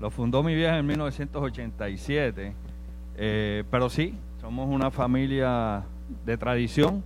[0.00, 2.54] Lo fundó mi vieja en 1987.
[3.18, 5.84] Eh, pero sí, somos una familia
[6.24, 7.02] de tradición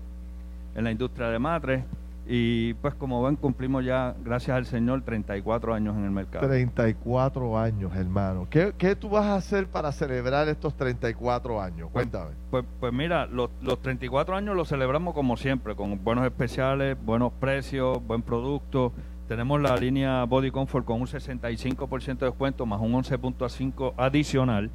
[0.74, 1.85] en la industria de matres.
[2.33, 6.46] Y pues como ven, cumplimos ya, gracias al Señor, 34 años en el mercado.
[6.46, 8.46] 34 años, hermano.
[8.48, 11.88] ¿Qué, qué tú vas a hacer para celebrar estos 34 años?
[11.92, 12.30] Pues, Cuéntame.
[12.52, 17.33] Pues, pues, mira, los, los 34 años los celebramos como siempre, con buenos especiales, buenos
[17.33, 18.92] precios, buen producto.
[19.26, 24.70] Tenemos la línea Body Comfort con un 65% de descuento más un 11.5 adicional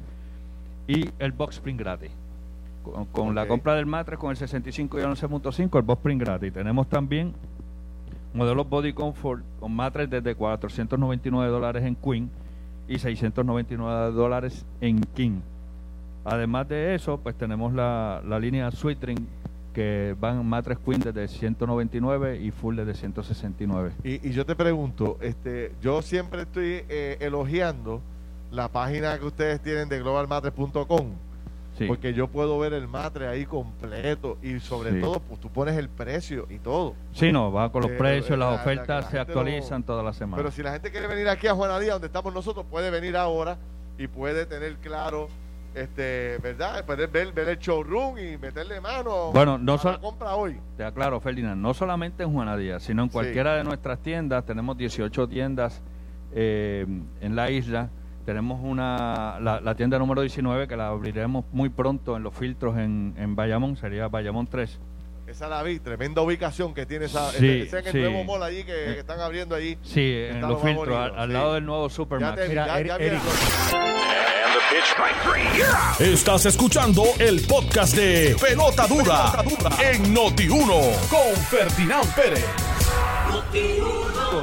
[0.86, 2.10] y el box spring gratis.
[3.12, 6.52] Con, la compra del matres con el 65 y el 11.5 el box spring gratis.
[6.52, 7.34] Tenemos también
[8.34, 12.30] modelos Body Comfort con matres desde 499 dólares en Queen
[12.88, 15.40] y 699 dólares en King.
[16.24, 18.98] Además de eso, pues tenemos la, la línea Sweet
[19.72, 23.92] que van matres Queen desde 199 y full desde 169.
[24.04, 28.00] Y, y yo te pregunto, este, yo siempre estoy eh, elogiando
[28.50, 31.25] la página que ustedes tienen de globalmatres.com
[31.86, 35.88] Porque yo puedo ver el matre ahí completo y sobre todo, pues tú pones el
[35.88, 36.94] precio y todo.
[37.12, 40.36] Sí, no, va con los precios, las ofertas se actualizan toda la semana.
[40.36, 43.58] Pero si la gente quiere venir aquí a Juanadía, donde estamos nosotros, puede venir ahora
[43.98, 45.28] y puede tener claro
[45.76, 46.84] este, ¿verdad?
[46.86, 50.58] Puedes ver, ver el showroom y meterle mano bueno, no a la compra hoy.
[50.76, 54.46] Te aclaro, Ferdinand, no solamente en Juanadía, sino en cualquiera de nuestras tiendas.
[54.46, 55.82] Tenemos 18 tiendas
[56.32, 56.86] eh,
[57.20, 57.90] en la isla.
[58.26, 63.14] Tenemos una la, tienda número 19 que la abriremos muy pronto en los filtros en,
[63.16, 64.80] en Bayamón, sería Bayamón 3.
[65.28, 67.30] Esa la vi, tremenda ubicación que tiene esa.
[67.30, 69.78] Sí, ese, el nuevo mall allí que, eh, están abriendo allí.
[69.82, 72.36] Sí, en los filtros, al, lado del nuevo ya,
[76.00, 79.44] Estás escuchando el podcast de Pelota Dura,
[79.80, 82.44] en Noti1 con Ferdinand Pérez.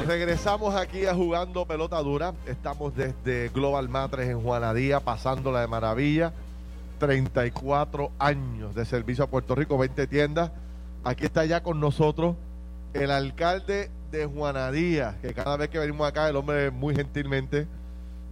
[0.06, 2.34] Regresamos aquí a jugando pelota dura.
[2.46, 6.32] Estamos desde Global Matres en Juanadía, pasándola de maravilla.
[6.98, 10.50] 34 años de servicio a Puerto Rico, 20 tiendas.
[11.04, 12.36] Aquí está ya con nosotros
[12.92, 17.66] el alcalde de Juanadía, que cada vez que venimos acá, el hombre muy gentilmente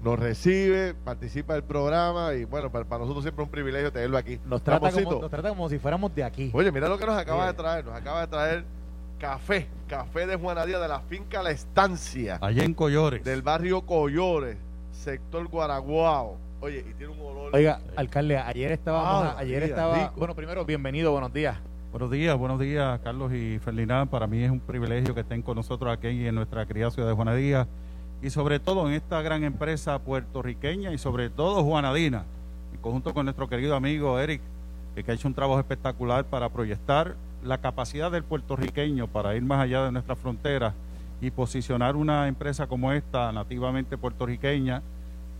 [0.02, 4.38] nos recibe, participa del programa y bueno, para, nosotros siempre es un privilegio tenerlo aquí.
[4.46, 6.50] Nos trata, como, nos trata como si fuéramos de aquí.
[6.54, 8.64] Oye, mira lo que nos acaba de traer, nos acaba de traer
[9.22, 12.38] café, café de Juanadía de la finca La Estancia.
[12.40, 13.22] Allá en Collores.
[13.22, 14.56] Del barrio Collores,
[14.90, 16.38] sector Guaraguao.
[16.60, 17.54] Oye, y tiene un olor.
[17.54, 21.56] Oiga, alcalde, ayer estábamos, ah, ayer estaba, bueno, primero bienvenido, buenos días.
[21.92, 24.10] Buenos días, buenos días, Carlos y Ferdinand.
[24.10, 27.14] Para mí es un privilegio que estén con nosotros aquí en nuestra querida ciudad de
[27.14, 27.68] Juanadía
[28.22, 32.24] y sobre todo en esta gran empresa puertorriqueña y sobre todo Juanadina,
[32.74, 34.40] en conjunto con nuestro querido amigo Eric,
[34.96, 39.60] que ha hecho un trabajo espectacular para proyectar la capacidad del puertorriqueño para ir más
[39.60, 40.74] allá de nuestras fronteras
[41.20, 44.82] y posicionar una empresa como esta, nativamente puertorriqueña,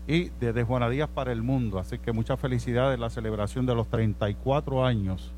[0.07, 1.79] y desde Juanadías para el mundo.
[1.79, 5.31] Así que muchas felicidades en la celebración de los 34 años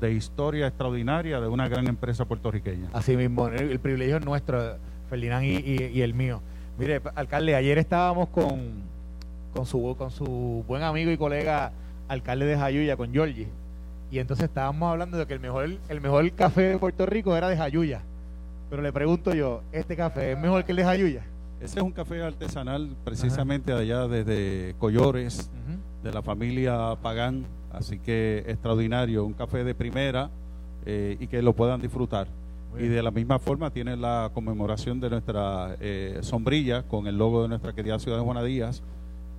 [0.00, 2.88] de historia extraordinaria de una gran empresa puertorriqueña.
[2.92, 4.76] Así mismo, el, privilegio es nuestro,
[5.08, 6.40] Ferdinand y el mío.
[6.78, 8.82] Mire, alcalde, ayer estábamos con,
[9.54, 11.72] con, su, con su buen amigo y colega
[12.08, 13.46] alcalde de Jayuya, con Giorgi.
[14.16, 17.50] Y entonces estábamos hablando de que el mejor, el mejor café de Puerto Rico era
[17.50, 18.00] de Jayuya.
[18.70, 21.22] Pero le pregunto yo, ¿este café es mejor que el de Jayuya?
[21.60, 25.50] Ese es un café artesanal precisamente de allá desde Collores,
[26.02, 27.44] de la familia Pagán.
[27.70, 30.30] Así que extraordinario, un café de primera
[30.86, 32.26] eh, y que lo puedan disfrutar
[32.78, 37.42] y de la misma forma tiene la conmemoración de nuestra eh, sombrilla con el logo
[37.42, 38.82] de nuestra querida ciudad de Juanadías,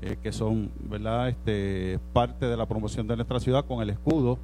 [0.02, 4.38] eh, que son verdad este parte de la promoción de nuestra ciudad con el escudo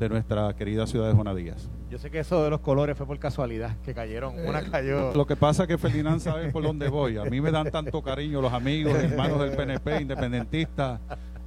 [0.00, 1.68] de nuestra querida ciudad de Juanadías.
[1.90, 5.12] Yo sé que eso de los colores fue por casualidad, que cayeron, una eh, cayó.
[5.14, 7.18] Lo que pasa es que Ferdinand sabe por dónde voy.
[7.18, 11.00] A mí me dan tanto cariño los amigos, hermanos del PNP, independentistas.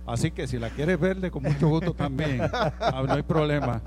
[0.05, 2.41] Así que si la quieres verde, con mucho gusto también.
[2.79, 3.81] Ah, no hay problema.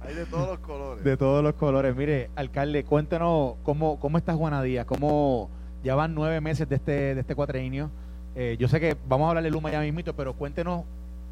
[0.00, 1.04] Hay de todos los colores.
[1.04, 1.94] De todos los colores.
[1.94, 5.50] Mire, alcalde, cuéntanos cómo, cómo está Juanadía, cómo
[5.82, 7.90] ya van nueve meses de este, de este cuatrienio.
[8.34, 10.84] Eh, yo sé que vamos a hablar de Luma ya mismito, pero cuéntenos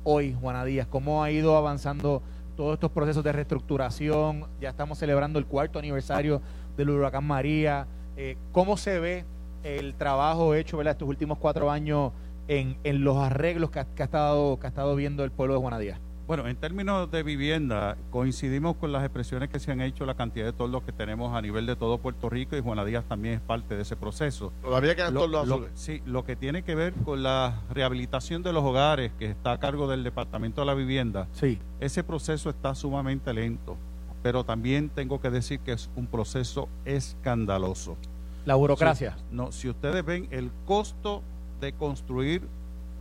[0.04, 2.22] hoy, Juana Díaz, cómo ha ido avanzando
[2.56, 4.46] todos estos procesos de reestructuración.
[4.60, 6.40] Ya estamos celebrando el cuarto aniversario
[6.76, 7.86] del huracán María.
[8.16, 9.24] Eh, ¿Cómo se ve
[9.62, 12.12] el trabajo hecho estos últimos cuatro años
[12.48, 15.78] en, en los arreglos que ha, estado, que ha estado viendo el pueblo de Juana
[15.78, 16.00] Díaz?
[16.32, 20.46] Bueno, en términos de vivienda, coincidimos con las expresiones que se han hecho, la cantidad
[20.46, 23.40] de toldos que tenemos a nivel de todo Puerto Rico y Juana Díaz también es
[23.42, 24.50] parte de ese proceso.
[24.62, 25.70] Todavía quedan toldos azules.
[25.74, 29.60] Sí, lo que tiene que ver con la rehabilitación de los hogares que está a
[29.60, 31.58] cargo del Departamento de la Vivienda, sí.
[31.80, 33.76] ese proceso está sumamente lento,
[34.22, 37.98] pero también tengo que decir que es un proceso escandaloso.
[38.46, 39.18] La burocracia.
[39.30, 41.22] no, si ustedes ven el costo
[41.60, 42.48] de construir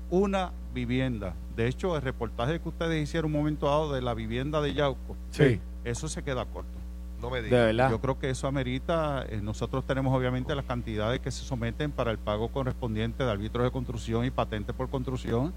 [0.09, 1.33] una vivienda.
[1.55, 5.15] De hecho, el reportaje que ustedes hicieron un momento dado de la vivienda de Yauco,
[5.31, 5.59] sí.
[5.83, 6.79] eso se queda corto.
[7.21, 7.91] No me digas.
[7.91, 12.11] Yo creo que eso amerita, eh, nosotros tenemos obviamente las cantidades que se someten para
[12.11, 15.53] el pago correspondiente de árbitros de construcción y patente por construcción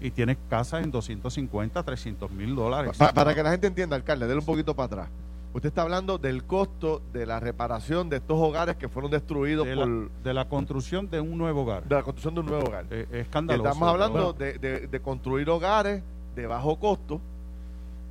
[0.00, 2.96] y tiene casas en 250, 300 mil dólares.
[2.96, 5.08] para que la gente entienda, alcalde, déle un poquito para atrás.
[5.52, 9.74] Usted está hablando del costo de la reparación de estos hogares que fueron destruidos de
[9.74, 9.88] por...
[9.88, 11.84] La, de la construcción de un nuevo hogar.
[11.84, 12.86] De la construcción de un nuevo hogar.
[12.90, 13.68] Eh, escandaloso.
[13.68, 16.02] Estamos hablando de, de, construir hogares
[16.36, 17.20] de bajo costo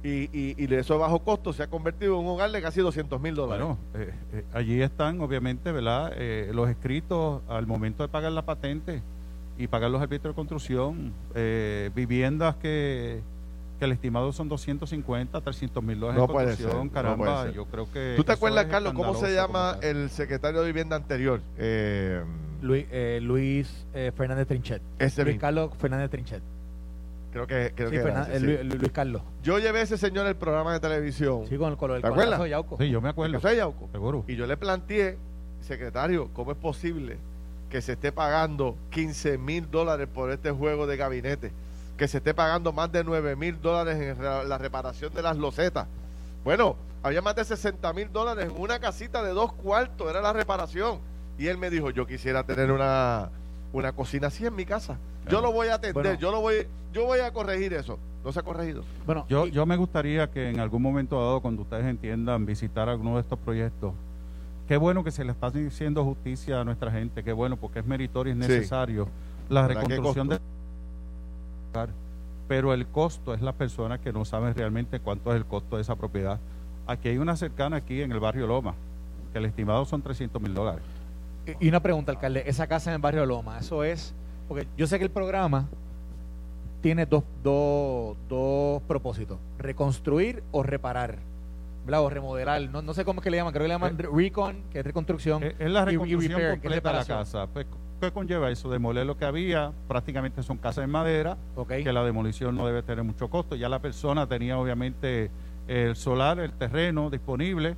[0.04, 2.82] y, y, y, de esos bajo costo se ha convertido en un hogar de casi
[2.82, 3.66] 200 mil dólares.
[3.66, 6.12] Bueno, eh, eh, allí están obviamente ¿verdad?
[6.52, 9.02] los escritos al momento de pagar la patente
[9.58, 11.14] y pagar los arbitros de construcción,
[11.96, 13.22] viviendas que
[13.80, 18.14] que el estimado son 250, 300 mil dólares no puede ser, caramba, yo creo que...
[18.18, 21.42] ¿Tú te acuerdas, Carlos, cómo se llama el secretario de vivienda anterior?
[21.58, 22.22] Eh,
[22.62, 24.82] Luis, eh, Luis eh, Fernández Trinchet.
[25.00, 26.44] Ese Luis Carlos Fernández Trinchet.
[27.32, 29.22] Creo que, creo que Luis, Carlos.
[29.44, 31.46] Yo llevé a ese señor al programa de televisión.
[31.48, 32.42] Sí, con el color ¿Te acuerdas?
[32.80, 33.40] Sí, yo me acuerdo.
[33.40, 33.88] ¿Soy Yauco?
[33.92, 34.26] Seguro.
[34.28, 35.18] Y yo le planteé,
[35.62, 37.18] secretario, ¿cómo es posible
[37.70, 41.52] que se esté pagando 15 mil dólares por este juego de gabinete?
[42.00, 45.86] Que se esté pagando más de 9 mil dólares en la reparación de las losetas.
[46.46, 50.32] Bueno, había más de 60 mil dólares en una casita de dos cuartos, era la
[50.32, 51.00] reparación.
[51.38, 53.30] Y él me dijo, yo quisiera tener una,
[53.74, 54.98] una cocina así en mi casa.
[55.28, 58.00] Yo lo voy a atender, yo lo voy, yo voy a corregir eso.
[58.24, 58.86] No se ha corregido.
[59.06, 63.16] Bueno, yo, yo me gustaría que en algún momento dado, cuando ustedes entiendan visitar alguno
[63.16, 63.94] de estos proyectos,
[64.70, 67.86] qué bueno que se le está haciendo justicia a nuestra gente, qué bueno, porque es
[67.86, 69.10] meritorio y es necesario
[69.50, 70.40] la reconstrucción de
[72.48, 75.84] pero el costo es la persona que no sabe realmente cuánto es el costo de
[75.84, 76.40] esa propiedad.
[76.88, 78.74] Aquí hay una cercana aquí en el barrio Loma,
[79.32, 80.82] que el estimado son 300 mil dólares.
[81.60, 84.14] Y una pregunta, alcalde, esa casa en el barrio Loma, eso es
[84.48, 85.68] porque yo sé que el programa
[86.82, 91.18] tiene dos, dos, dos propósitos, reconstruir o reparar.
[91.92, 94.08] O remodelar, no, no sé cómo es que le llaman, creo que le llaman eh,
[94.14, 95.44] recon, que es reconstrucción.
[95.44, 97.48] Es, la reconstrucción completa de la casa.
[97.48, 97.66] Pues,
[98.00, 98.70] ¿Qué conlleva eso?
[98.70, 103.04] Demoler lo que había, prácticamente son casas de madera, que la demolición no debe tener
[103.04, 103.56] mucho costo.
[103.56, 105.30] Ya la persona tenía obviamente
[105.68, 107.76] el solar, el terreno disponible,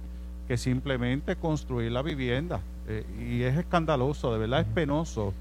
[0.47, 2.61] que simplemente construir la vivienda.
[2.87, 5.33] Eh, y es escandaloso, de verdad es penoso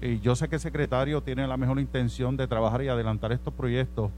[0.00, 3.54] y yo sé que el secretario tiene la mejor intención de trabajar y adelantar estos
[3.54, 4.10] proyectos,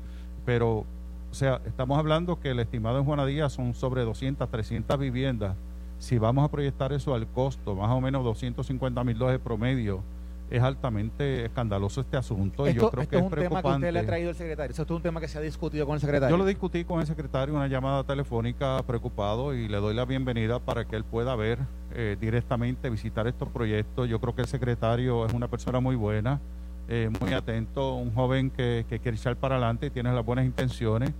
[0.45, 5.55] pero, o sea, estamos hablando que el estimado en Juanadía son sobre 200, 300 viviendas.
[5.99, 10.03] Si vamos a proyectar eso al costo, más o menos 250 mil dólares promedio,
[10.51, 13.99] es altamente escandaloso este asunto y yo creo que es, un tema que usted le
[13.99, 14.73] ha traído el secretario.
[14.73, 16.35] Eso es un tema que se ha discutido con el secretario.
[16.35, 20.59] Yo lo discutí con el secretario, una llamada telefónica preocupado y le doy la bienvenida
[20.59, 21.59] para que él pueda ver
[21.95, 24.09] eh, directamente, visitar estos proyectos.
[24.09, 26.41] Yo creo que el secretario es una persona muy buena,
[26.89, 30.47] eh, muy atento, un joven que, que quiere echar para adelante y tiene las buenas
[30.47, 31.13] intenciones,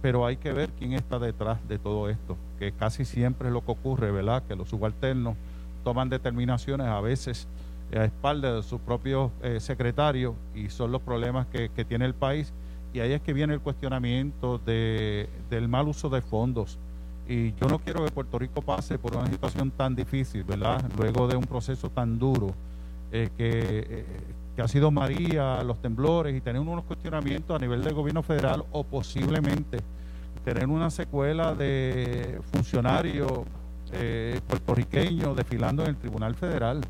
[0.00, 3.64] pero hay que ver quién está detrás de todo esto, que casi siempre es lo
[3.64, 4.42] que ocurre, ¿verdad?
[4.46, 5.36] Que los subalternos
[5.84, 7.48] toman determinaciones a veces
[7.96, 12.52] a espaldas de su propio eh, secretario y son los problemas que, tiene el país.
[12.92, 16.78] Y ahí es que viene el cuestionamiento de, del mal uso de fondos.
[17.28, 20.82] Y yo no quiero que Puerto Rico pase por una situación tan difícil, ¿verdad?
[20.96, 22.54] Luego de un proceso tan duro
[23.12, 24.04] eh, que, eh,
[24.58, 28.64] que ha sido María, los temblores y tener unos cuestionamientos a nivel del gobierno federal
[28.72, 29.78] o posiblemente
[30.44, 33.44] tener una secuela de funcionarios
[34.48, 36.80] puertorriqueños desfilando en el Tribunal Federal.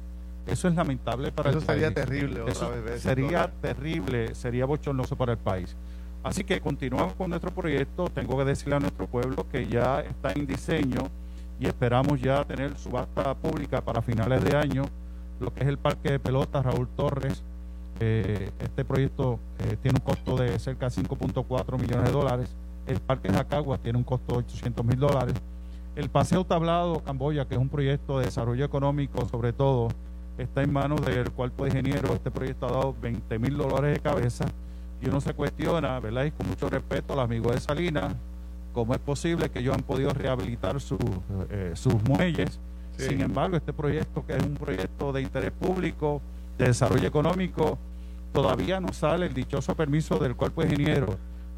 [0.46, 1.64] Eso es lamentable para el país.
[1.64, 2.44] Eso sería terrible.
[2.48, 5.76] Eso sería terrible, sería bochornoso para el país.
[6.22, 8.08] Así que continuamos con nuestro proyecto.
[8.08, 11.10] Tengo que decirle a nuestro pueblo que ya está en diseño
[11.60, 14.86] y esperamos ya tener subasta pública para finales de año.
[15.38, 17.42] Lo que es el parque de pelotas Raúl Torres.
[18.00, 22.48] Eh, este proyecto eh, tiene un costo de cerca de 5.4 millones de dólares.
[22.86, 25.34] El parque Jacagua tiene un costo de 800 mil dólares.
[25.96, 29.88] El paseo tablado Camboya, que es un proyecto de desarrollo económico, sobre todo
[30.38, 32.14] está en manos del cuerpo de ingeniero.
[32.14, 34.46] Este proyecto ha dado 20 mil dólares de cabeza
[35.02, 36.24] y uno se cuestiona, ¿verdad?
[36.24, 38.14] Y con mucho respeto al amigo de Salinas,
[38.72, 40.76] cómo es posible que ellos han podido rehabilitar
[41.50, 42.60] eh, sus muelles.
[42.96, 46.20] Sin embargo, este proyecto, que es un proyecto de interés público,
[46.58, 47.78] de desarrollo económico,
[48.32, 51.16] todavía no sale el dichoso permiso del cuerpo ingeniero.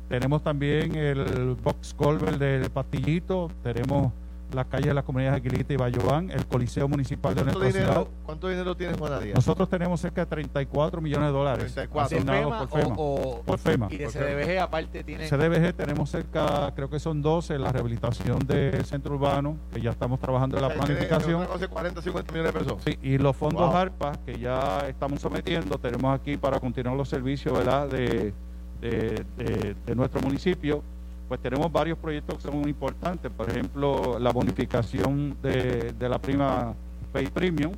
[0.09, 4.13] Tenemos también el box culvert del Pastillito, tenemos
[4.53, 8.07] las calles de las comunidades Aguilita y Bayobán, el Coliseo Municipal de nuestra ciudad.
[8.25, 9.35] ¿Cuánto dinero tiene Juanadía?
[9.35, 12.19] Nosotros tenemos cerca de 34 millones de dólares 34.
[12.19, 12.95] asignados por FEMA.
[12.99, 13.89] O, por FEMA.
[13.91, 15.29] Y de CDBG aparte tiene...
[15.29, 20.21] CDBG tenemos cerca, creo que son 12, la rehabilitación del centro urbano, que ya estamos
[20.21, 21.47] trabajando en la planificación.
[21.71, 22.83] 40, 50 millones de pesos.
[22.85, 27.57] Sí, y los fondos ARPA, que ya estamos sometiendo, tenemos aquí para continuar los servicios
[27.57, 27.89] ¿verdad?
[27.89, 28.35] de,
[28.81, 30.83] de nuestro municipio
[31.31, 33.31] pues tenemos varios proyectos que son muy importantes.
[33.31, 36.75] Por ejemplo, la bonificación de, la prima
[37.13, 37.73] Pay Premium,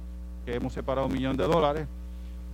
[0.47, 1.87] que hemos separado un millón de dólares.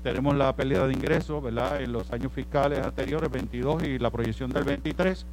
[0.03, 1.81] Tenemos la pérdida de ingresos, ¿verdad?
[1.81, 5.25] En los años fiscales anteriores, 22 y la proyección del 23.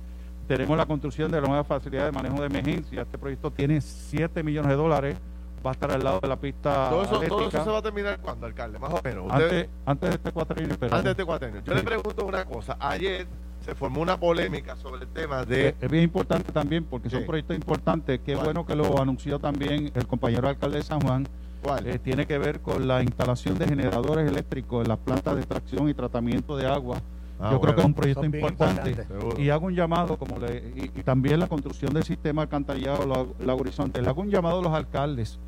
[0.48, 3.02] Tenemos la construcción de la nueva facilidad de manejo de emergencia.
[3.02, 5.18] Este proyecto tiene 7 millones de dólares.
[5.66, 6.92] Va a estar al lado de la pista.
[6.92, 8.78] ¿Todo eso, ¿todo eso se va a terminar cuándo, alcalde?
[8.78, 9.32] Más o menos.
[9.32, 10.78] Antes, antes de este cuatrenio.
[10.80, 11.64] Antes de este cuatrenio.
[11.66, 12.78] Yo le pregunto una cosa.
[12.80, 13.26] Ayer
[13.66, 15.76] se formó una polémica sobre el tema de...
[15.82, 18.20] Es bien importante también porque son proyectos importantes.
[18.24, 21.28] Qué bueno que lo anunció también el compañero alcalde de San Juan.
[21.64, 21.88] ¿Cuál?
[21.88, 25.90] Eh, tiene que ver con la instalación de generadores eléctricos en las plantas de extracción
[25.90, 27.02] y tratamiento de agua.
[27.40, 28.96] Ah, Yo creo que es un proyecto importante.
[29.40, 33.56] Y hago un llamado, como le, y, también la construcción del sistema alcantarillado, la, la
[33.56, 34.00] horizonte.
[34.00, 35.40] Le hago un llamado a los alcaldes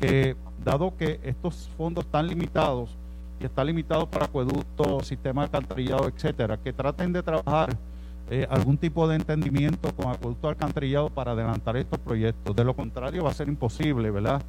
[0.00, 2.96] que, dado que estos fondos están limitados,
[3.40, 7.76] y está limitado para acueductos, sistemas alcantarillado, etcétera, que traten de trabajar
[8.30, 12.54] eh, algún tipo de entendimiento con acueducto alcantarillado para adelantar estos proyectos.
[12.54, 14.42] De lo contrario, va a ser imposible, ¿verdad?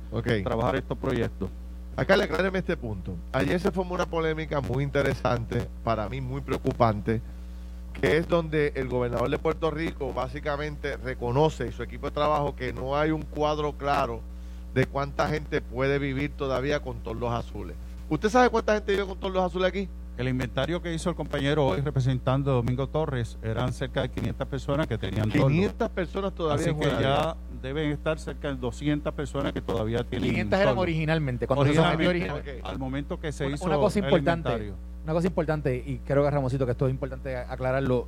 [0.43, 1.49] Trabajar estos proyectos.
[1.95, 3.15] Acá le aclareme este punto.
[3.31, 7.21] Ayer se formó una polémica muy interesante, para mí muy preocupante,
[7.93, 12.55] que es donde el gobernador de Puerto Rico básicamente reconoce y su equipo de trabajo
[12.55, 14.21] que no hay un cuadro claro
[14.73, 17.75] de cuánta gente puede vivir todavía con todos los azules.
[18.09, 19.87] ¿Usted sabe cuánta gente vive con todos los azules aquí?
[20.17, 24.47] El inventario que hizo el compañero hoy representando a Domingo Torres eran cerca de 500
[24.47, 26.65] personas que tenían 500 personas todavía.
[26.65, 31.45] Así que ya deben estar cerca de 200 personas que todavía tienen 500 eran originalmente,
[31.45, 36.23] cuando originalmente, Al momento que se hizo una cosa importante, Una cosa importante, y creo
[36.23, 38.07] que Ramosito que esto es importante aclararlo,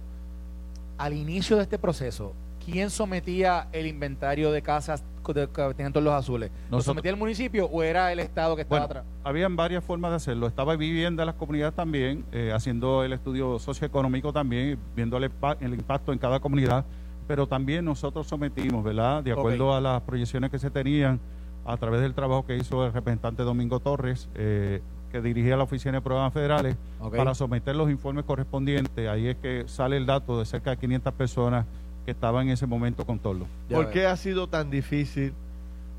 [0.98, 2.34] al inicio de este proceso,
[2.64, 6.52] ¿quién sometía el inventario de casas que tenían todos los azules?
[6.70, 9.04] ¿Lo sometía el municipio o era el Estado que estaba atrás?
[9.24, 10.48] Habían varias formas de hacerlo.
[10.48, 15.26] Estaba viviendo en las comunidades también, eh, haciendo el estudio socioeconómico también, viendo el,
[15.62, 16.86] impacto en cada comunidad,
[17.28, 19.24] pero también nosotros sometimos, ¿verdad?
[19.24, 21.20] De acuerdo a las proyecciones que se tenían
[21.66, 24.82] a través del trabajo que hizo el representante Domingo Torres, eh,
[25.12, 26.78] que dirigía la Oficina de Programas Federales,
[27.16, 29.08] para someter los informes correspondientes.
[29.08, 31.66] Ahí es que sale el dato de cerca de 500 personas
[32.06, 33.48] que estaba en ese momento con Torlo.
[33.70, 35.34] ¿Por qué ha sido tan difícil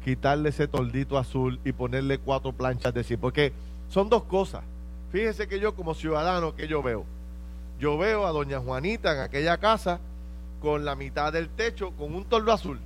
[0.04, 3.16] quitarle ese toldito azul y ponerle cuatro planchas de sí?
[3.16, 3.52] Porque
[3.88, 4.62] son dos cosas.
[5.12, 7.04] Fíjese que yo como ciudadano, que yo veo?
[7.78, 10.00] Yo veo a doña Juanita en aquella casa
[10.60, 12.80] con la mitad del techo con un toldo azul.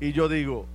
[0.00, 0.66] Y yo digo,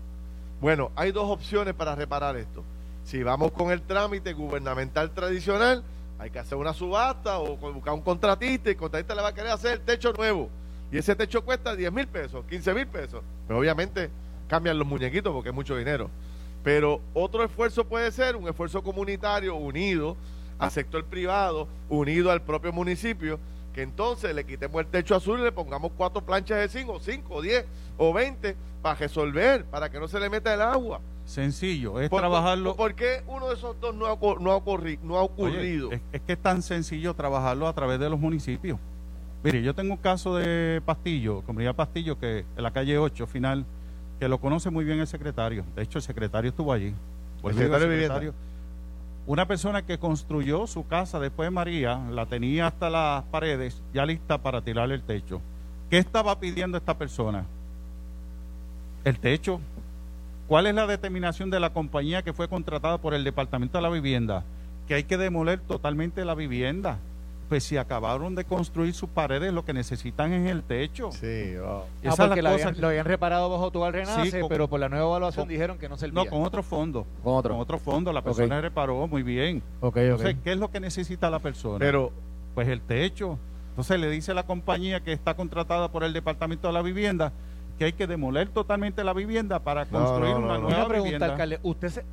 [0.61, 2.63] bueno, hay dos opciones para reparar esto.
[3.03, 5.84] Si vamos con el trámite gubernamental tradicional,
[6.17, 9.34] hay que hacer una subasta o buscar un contratista y el contratista le va a
[9.34, 10.49] querer hacer el techo nuevo
[10.92, 13.22] y ese techo cuesta 10 mil pesos, 15 mil pesos.
[13.48, 14.10] Pero obviamente
[14.48, 16.10] cambian los muñequitos porque es mucho dinero.
[16.64, 20.18] Pero otro esfuerzo puede ser un esfuerzo comunitario unido
[20.58, 23.40] al sector privado, unido al propio municipio,
[23.74, 27.00] que entonces le quitemos el techo azul y le pongamos cuatro planchas de zinc, o
[27.00, 27.66] cinco, o diez,
[27.98, 31.00] o veinte, para resolver, para que no se le meta el agua.
[31.24, 32.76] Sencillo, es trabajarlo.
[32.76, 34.62] ¿Por qué uno de esos dos no ha, no ha,
[35.04, 35.92] no ha ocurrido?
[35.92, 38.80] es que es tan sencillo trabajarlo a través de los municipios.
[39.44, 43.66] Mire, yo tengo un caso de Pastillo, comunidad Pastillo, que en la calle 8 final,
[44.20, 45.64] que lo conoce muy bien el secretario.
[45.76, 46.94] De hecho, el secretario estuvo allí.
[47.42, 48.34] Pues el secretario,
[49.26, 54.06] una persona que construyó su casa después de María, la tenía hasta las paredes, ya
[54.06, 55.40] lista para tirarle el techo.
[55.90, 57.46] ¿Qué estaba pidiendo esta persona?
[59.06, 59.62] El techo.
[60.48, 63.90] ¿Cuál es la determinación de la compañía que fue contratada por el Departamento de la
[63.90, 64.44] Vivienda?
[64.88, 66.98] Que hay que demoler totalmente la vivienda
[67.50, 71.12] pues si acabaron de construir sus paredes, lo que necesitan es el techo.
[71.12, 71.82] Sí, wow.
[72.06, 72.50] Ah, porque lo
[72.88, 76.24] habían, reparado bajo tu Renace, pero por la nueva evaluación dijeron que no servía.
[76.24, 77.08] No, con otro fondo.
[77.24, 77.54] Con otro.
[77.54, 78.14] Con otro fondo.
[78.14, 79.64] La persona reparó muy bien.
[79.82, 81.80] Okay, Entonces, ¿qué es lo que necesita la persona?
[81.80, 82.12] Pero,
[82.54, 83.39] pues el techo.
[83.72, 87.32] Entonces le dice la compañía que está contratada por el Departamento de la Vivienda
[87.80, 91.26] que hay que demoler totalmente la vivienda para construir una nueva pregunta, vivienda.
[91.28, 92.04] Alcalde, usted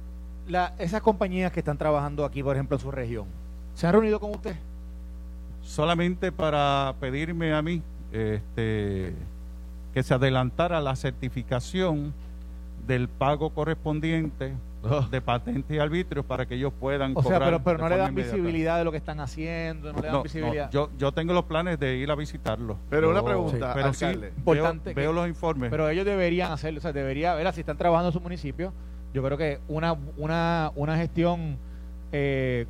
[0.46, 3.26] la, esas compañías que están trabajando aquí, por ejemplo, en su región,
[3.74, 4.54] ¿se han reunido con usted?
[5.66, 9.12] Solamente para pedirme a mí este,
[9.92, 12.14] que se adelantara la certificación
[12.86, 14.54] del pago correspondiente
[14.84, 15.00] oh.
[15.10, 18.78] de patentes y arbitrios para que ellos puedan o sea pero, no le dan visibilidad
[18.78, 20.70] de lo que están haciendo no le dan visibilidad.
[20.70, 22.78] yo, yo tengo los planes de ir a visitarlo.
[22.88, 24.06] Pero una pregunta pero sí
[24.36, 25.70] importante veo, los informes.
[25.70, 28.72] pero ellos deberían hacerlo o sea debería ver si están trabajando en su municipio
[29.12, 31.58] yo creo que una una una gestión
[32.12, 32.66] eh,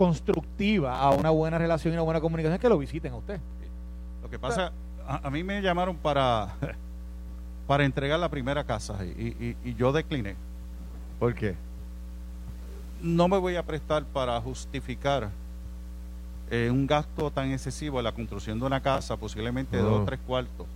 [0.00, 3.38] constructiva a una buena relación y una buena comunicación es que lo visiten a usted.
[4.22, 4.72] Lo que pasa,
[5.06, 6.54] a, mí me llamaron para,
[7.66, 10.36] para entregar la primera casa y, yo decliné.
[11.18, 11.54] ¿Por qué?
[13.02, 15.28] No me voy a prestar para justificar
[16.50, 20.04] eh, un gasto tan excesivo en la construcción de una casa, posiblemente de dos o
[20.06, 20.66] tres cuartos,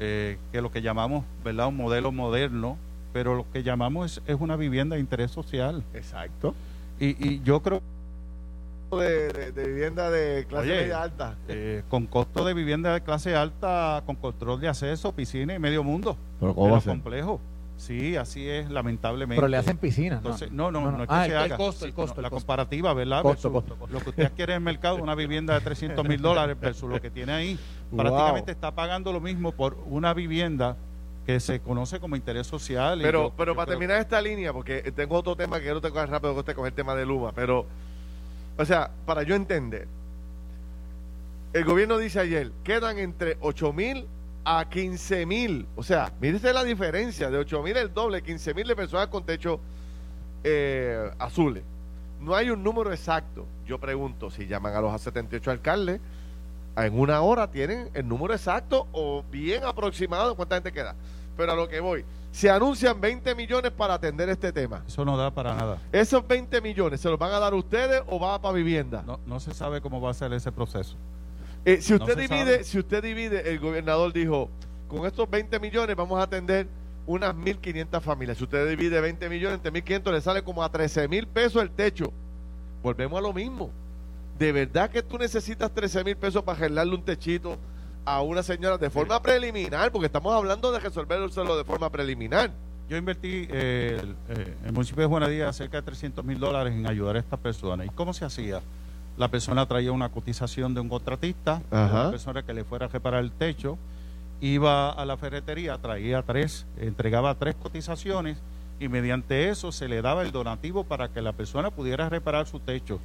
[0.00, 1.66] eh, que lo que llamamos, ¿verdad?
[1.66, 2.78] Un modelo moderno,
[3.12, 5.84] pero lo que llamamos es, es una vivienda de interés social.
[5.92, 6.54] Exacto.
[6.98, 7.82] Y, y yo creo
[8.96, 11.36] de, vivienda de clase media alta.
[11.48, 15.84] Eh, con costo de vivienda de clase alta, con control de acceso, piscina y medio
[15.84, 16.16] mundo.
[16.40, 17.40] Pero ¿cómo va complejo.
[17.78, 19.36] Sí, así es, lamentablemente.
[19.36, 20.16] Pero le hacen piscina.
[20.16, 21.56] Entonces, no, no, no, es que ah, se haga.
[21.56, 22.20] costo, el costo.
[22.20, 23.22] la comparativa, ¿verdad?
[23.22, 26.90] Costo, Lo que usted quiere en el mercado, una vivienda de 300 mil dólares versus
[26.90, 27.58] lo que tiene ahí.
[27.96, 30.76] Prácticamente está pagando lo mismo por una vivienda
[31.24, 32.98] que se conoce como interés social.
[33.00, 36.40] Pero, pero para terminar esta línea, porque tengo otro tema que quiero tocar rápido con
[36.40, 37.66] usted con el tema de Luma, pero
[38.58, 39.86] o sea, para yo entender,
[41.52, 44.06] el gobierno dice ayer, quedan entre 8 mil
[44.44, 45.66] a 15 mil.
[45.76, 49.24] O sea, mírese la diferencia, de 8 mil el doble, 15 mil de personas con
[49.24, 49.60] techo
[50.42, 51.62] eh, azules.
[52.20, 53.46] No hay un número exacto.
[53.66, 56.00] Yo pregunto, si llaman a los 78 alcaldes,
[56.76, 60.94] en una hora tienen el número exacto o bien aproximado cuánta gente queda.
[61.36, 64.84] Pero a lo que voy, se anuncian 20 millones para atender este tema.
[64.86, 65.78] Eso no da para nada.
[65.92, 69.02] ¿Esos 20 millones se los van a dar ustedes o va para vivienda?
[69.06, 70.96] No, no se sabe cómo va a ser ese proceso.
[71.64, 74.50] Eh, si usted divide, si usted divide, el gobernador dijo,
[74.86, 76.68] con estos 20 millones vamos a atender
[77.06, 78.38] unas 1.500 familias.
[78.38, 81.70] Si usted divide 20 millones entre 1.500, le sale como a 13 mil pesos el
[81.70, 82.12] techo.
[82.82, 83.70] Volvemos a lo mismo.
[84.38, 87.58] ¿De verdad que tú necesitas 13 mil pesos para arreglarle un techito
[88.08, 89.92] a una señora de forma preliminar?
[89.92, 92.50] Porque estamos hablando de resolverlo de forma preliminar.
[92.88, 94.00] Yo invertí eh,
[94.30, 97.38] eh, en el municipio de Juanadía cerca de 300 mil dólares en ayudar a estas
[97.38, 97.86] personas.
[97.86, 98.62] ¿Y cómo se hacía?
[99.18, 103.22] La persona traía una cotización de un contratista, una persona que le fuera a reparar
[103.22, 103.76] el techo,
[104.40, 108.38] iba a la ferretería, traía tres, entregaba tres cotizaciones
[108.80, 112.60] y mediante eso se le daba el donativo para que la persona pudiera reparar su
[112.60, 113.00] techo.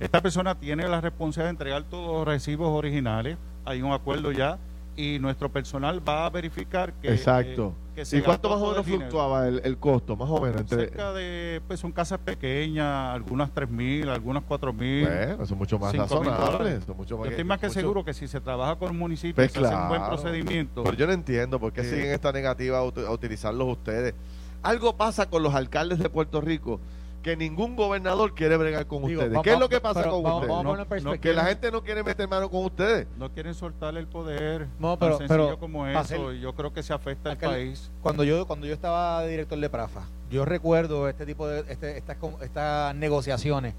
[0.00, 3.36] Esta persona tiene la responsabilidad de entregar todos los recibos originales,
[3.68, 4.58] hay un acuerdo ya
[4.96, 7.12] y nuestro personal va a verificar que...
[7.12, 7.74] Exacto.
[7.94, 10.16] Eh, ¿Y cuánto más o menos fluctuaba el, costo?
[10.16, 10.60] Más o menos.
[10.60, 10.86] Entre...
[10.86, 15.06] Cerca de, pues son casas pequeñas, algunas tres mil, algunas cuatro mil.
[15.06, 16.84] Bueno, son mucho más razonables.
[17.06, 19.74] Yo estoy más que seguro que si se trabaja con un municipio pues se hace
[19.74, 20.82] un buen procedimiento.
[20.82, 24.14] Pero yo no entiendo por qué siguen esta negativa a utilizarlos ustedes.
[24.62, 26.80] Algo pasa con los alcaldes de Puerto Rico
[27.28, 29.38] que ningún gobernador quiere bregar con ustedes.
[29.42, 31.20] ¿Qué es lo que pasa con ustedes?
[31.20, 33.06] que la gente no quiere meter mano con ustedes.
[33.18, 34.66] No quieren soltarle el poder.
[34.78, 36.32] No, pero, tan sencillo como eso.
[36.32, 37.90] y yo creo que se afecta al país.
[38.00, 42.16] Cuando yo cuando yo estaba director de Prafa, yo recuerdo este tipo de este, estas,
[42.40, 43.74] estas negociaciones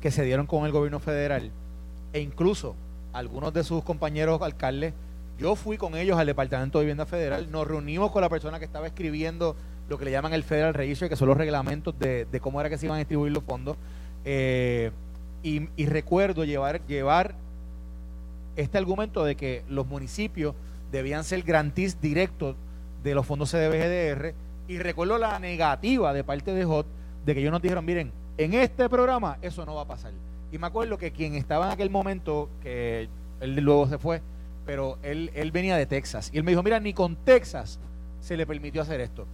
[0.00, 1.50] que se dieron con el gobierno federal
[2.12, 2.76] e incluso
[3.12, 4.94] algunos de sus compañeros alcaldes,
[5.40, 8.64] yo fui con ellos al Departamento de Vivienda Federal, nos reunimos con la persona que
[8.64, 9.56] estaba escribiendo
[9.88, 12.78] lo que le llaman el Federal Register, que son los reglamentos de, cómo era que
[12.78, 13.76] se iban a distribuir los fondos.
[14.24, 14.90] Eh,
[15.42, 17.34] y, recuerdo llevar, llevar
[18.56, 20.54] este argumento de que los municipios
[20.90, 22.56] debían ser grantis directos
[23.02, 24.32] de los fondos CDBGDR
[24.68, 26.86] y recuerdo la negativa de parte de HOT
[27.26, 30.12] de que ellos nos dijeron, miren, en este programa eso no va a pasar.
[30.50, 33.08] Y me acuerdo que quien estaba en aquel momento, que
[33.40, 34.22] él luego se fue,
[34.64, 36.30] pero él, él venía de Texas.
[36.32, 37.78] Y él me dijo, mira, ni con Texas
[38.20, 39.26] se le permitió hacer esto.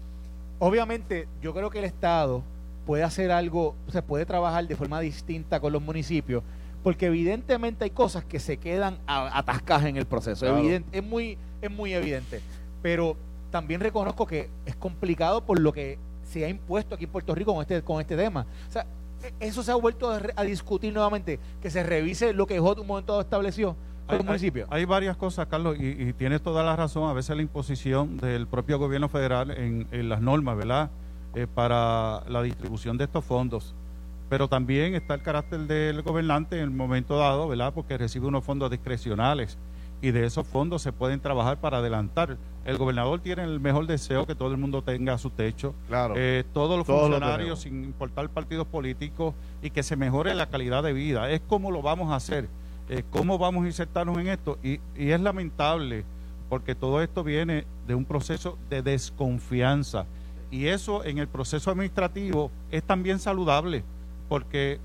[0.61, 2.43] Obviamente, yo creo que el Estado
[2.85, 6.43] puede hacer algo, se puede trabajar de forma distinta con los municipios,
[6.83, 10.59] porque evidentemente hay cosas que se quedan atascadas en el proceso.
[10.59, 12.43] es, muy, es muy evidente.
[12.83, 13.17] Pero
[13.51, 17.55] también reconozco que es complicado por lo que se ha impuesto aquí en Puerto Rico
[17.55, 18.47] con este, con este tema.
[18.69, 18.87] O sea,
[19.23, 22.87] e, eso se ha vuelto a, discutir nuevamente, que se revise lo que JOT un
[22.87, 23.77] momento estableció
[24.71, 27.09] hay, varias cosas, Carlos, y, tienes toda la razón.
[27.09, 30.91] A veces la imposición del propio gobierno federal en, las normas, ¿verdad?
[31.35, 33.75] Eh, para la distribución de estos fondos.
[34.29, 37.73] Pero también está el carácter del gobernante en el momento dado, ¿verdad?
[37.75, 39.59] Porque recibe unos fondos discrecionales
[40.03, 42.37] y de esos fondos se pueden trabajar para adelantar.
[42.65, 46.45] El gobernador tiene el mejor deseo que todo el mundo tenga su techo, claro, eh,
[46.53, 51.31] todos los funcionarios, sin importar partidos políticos, y que se mejore la calidad de vida.
[51.31, 52.49] Es como lo vamos a hacer.
[52.93, 54.59] Eh, cómo vamos a insertarnos en esto.
[54.65, 56.05] Y, es lamentable
[56.49, 60.07] porque todo esto viene de un proceso de desconfianza.
[60.51, 63.85] Y eso en el proceso administrativo es también saludable
[64.29, 64.81] porque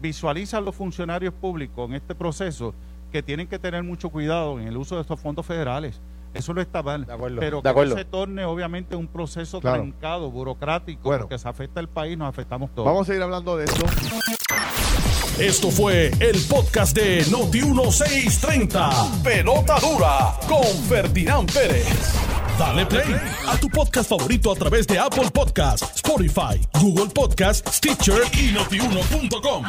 [0.00, 2.72] visualizan los funcionarios públicos en este proceso
[3.12, 6.00] que tienen que tener mucho cuidado en el uso de estos fondos federales.
[6.34, 7.06] Eso no está mal.
[7.38, 12.28] pero que se torne obviamente un proceso trancado, burocrático, porque se afecta al país, nos
[12.28, 12.86] afectamos todos.
[12.86, 13.84] Vamos a seguir hablando de eso.
[15.38, 19.22] Esto fue el podcast de Noti1630.
[19.22, 21.86] Pelota dura con Ferdinand Pérez.
[22.58, 23.16] Dale play
[23.48, 29.64] a tu podcast favorito a través de Apple Podcasts, Spotify, Google Podcasts, Stitcher y notiuno.com.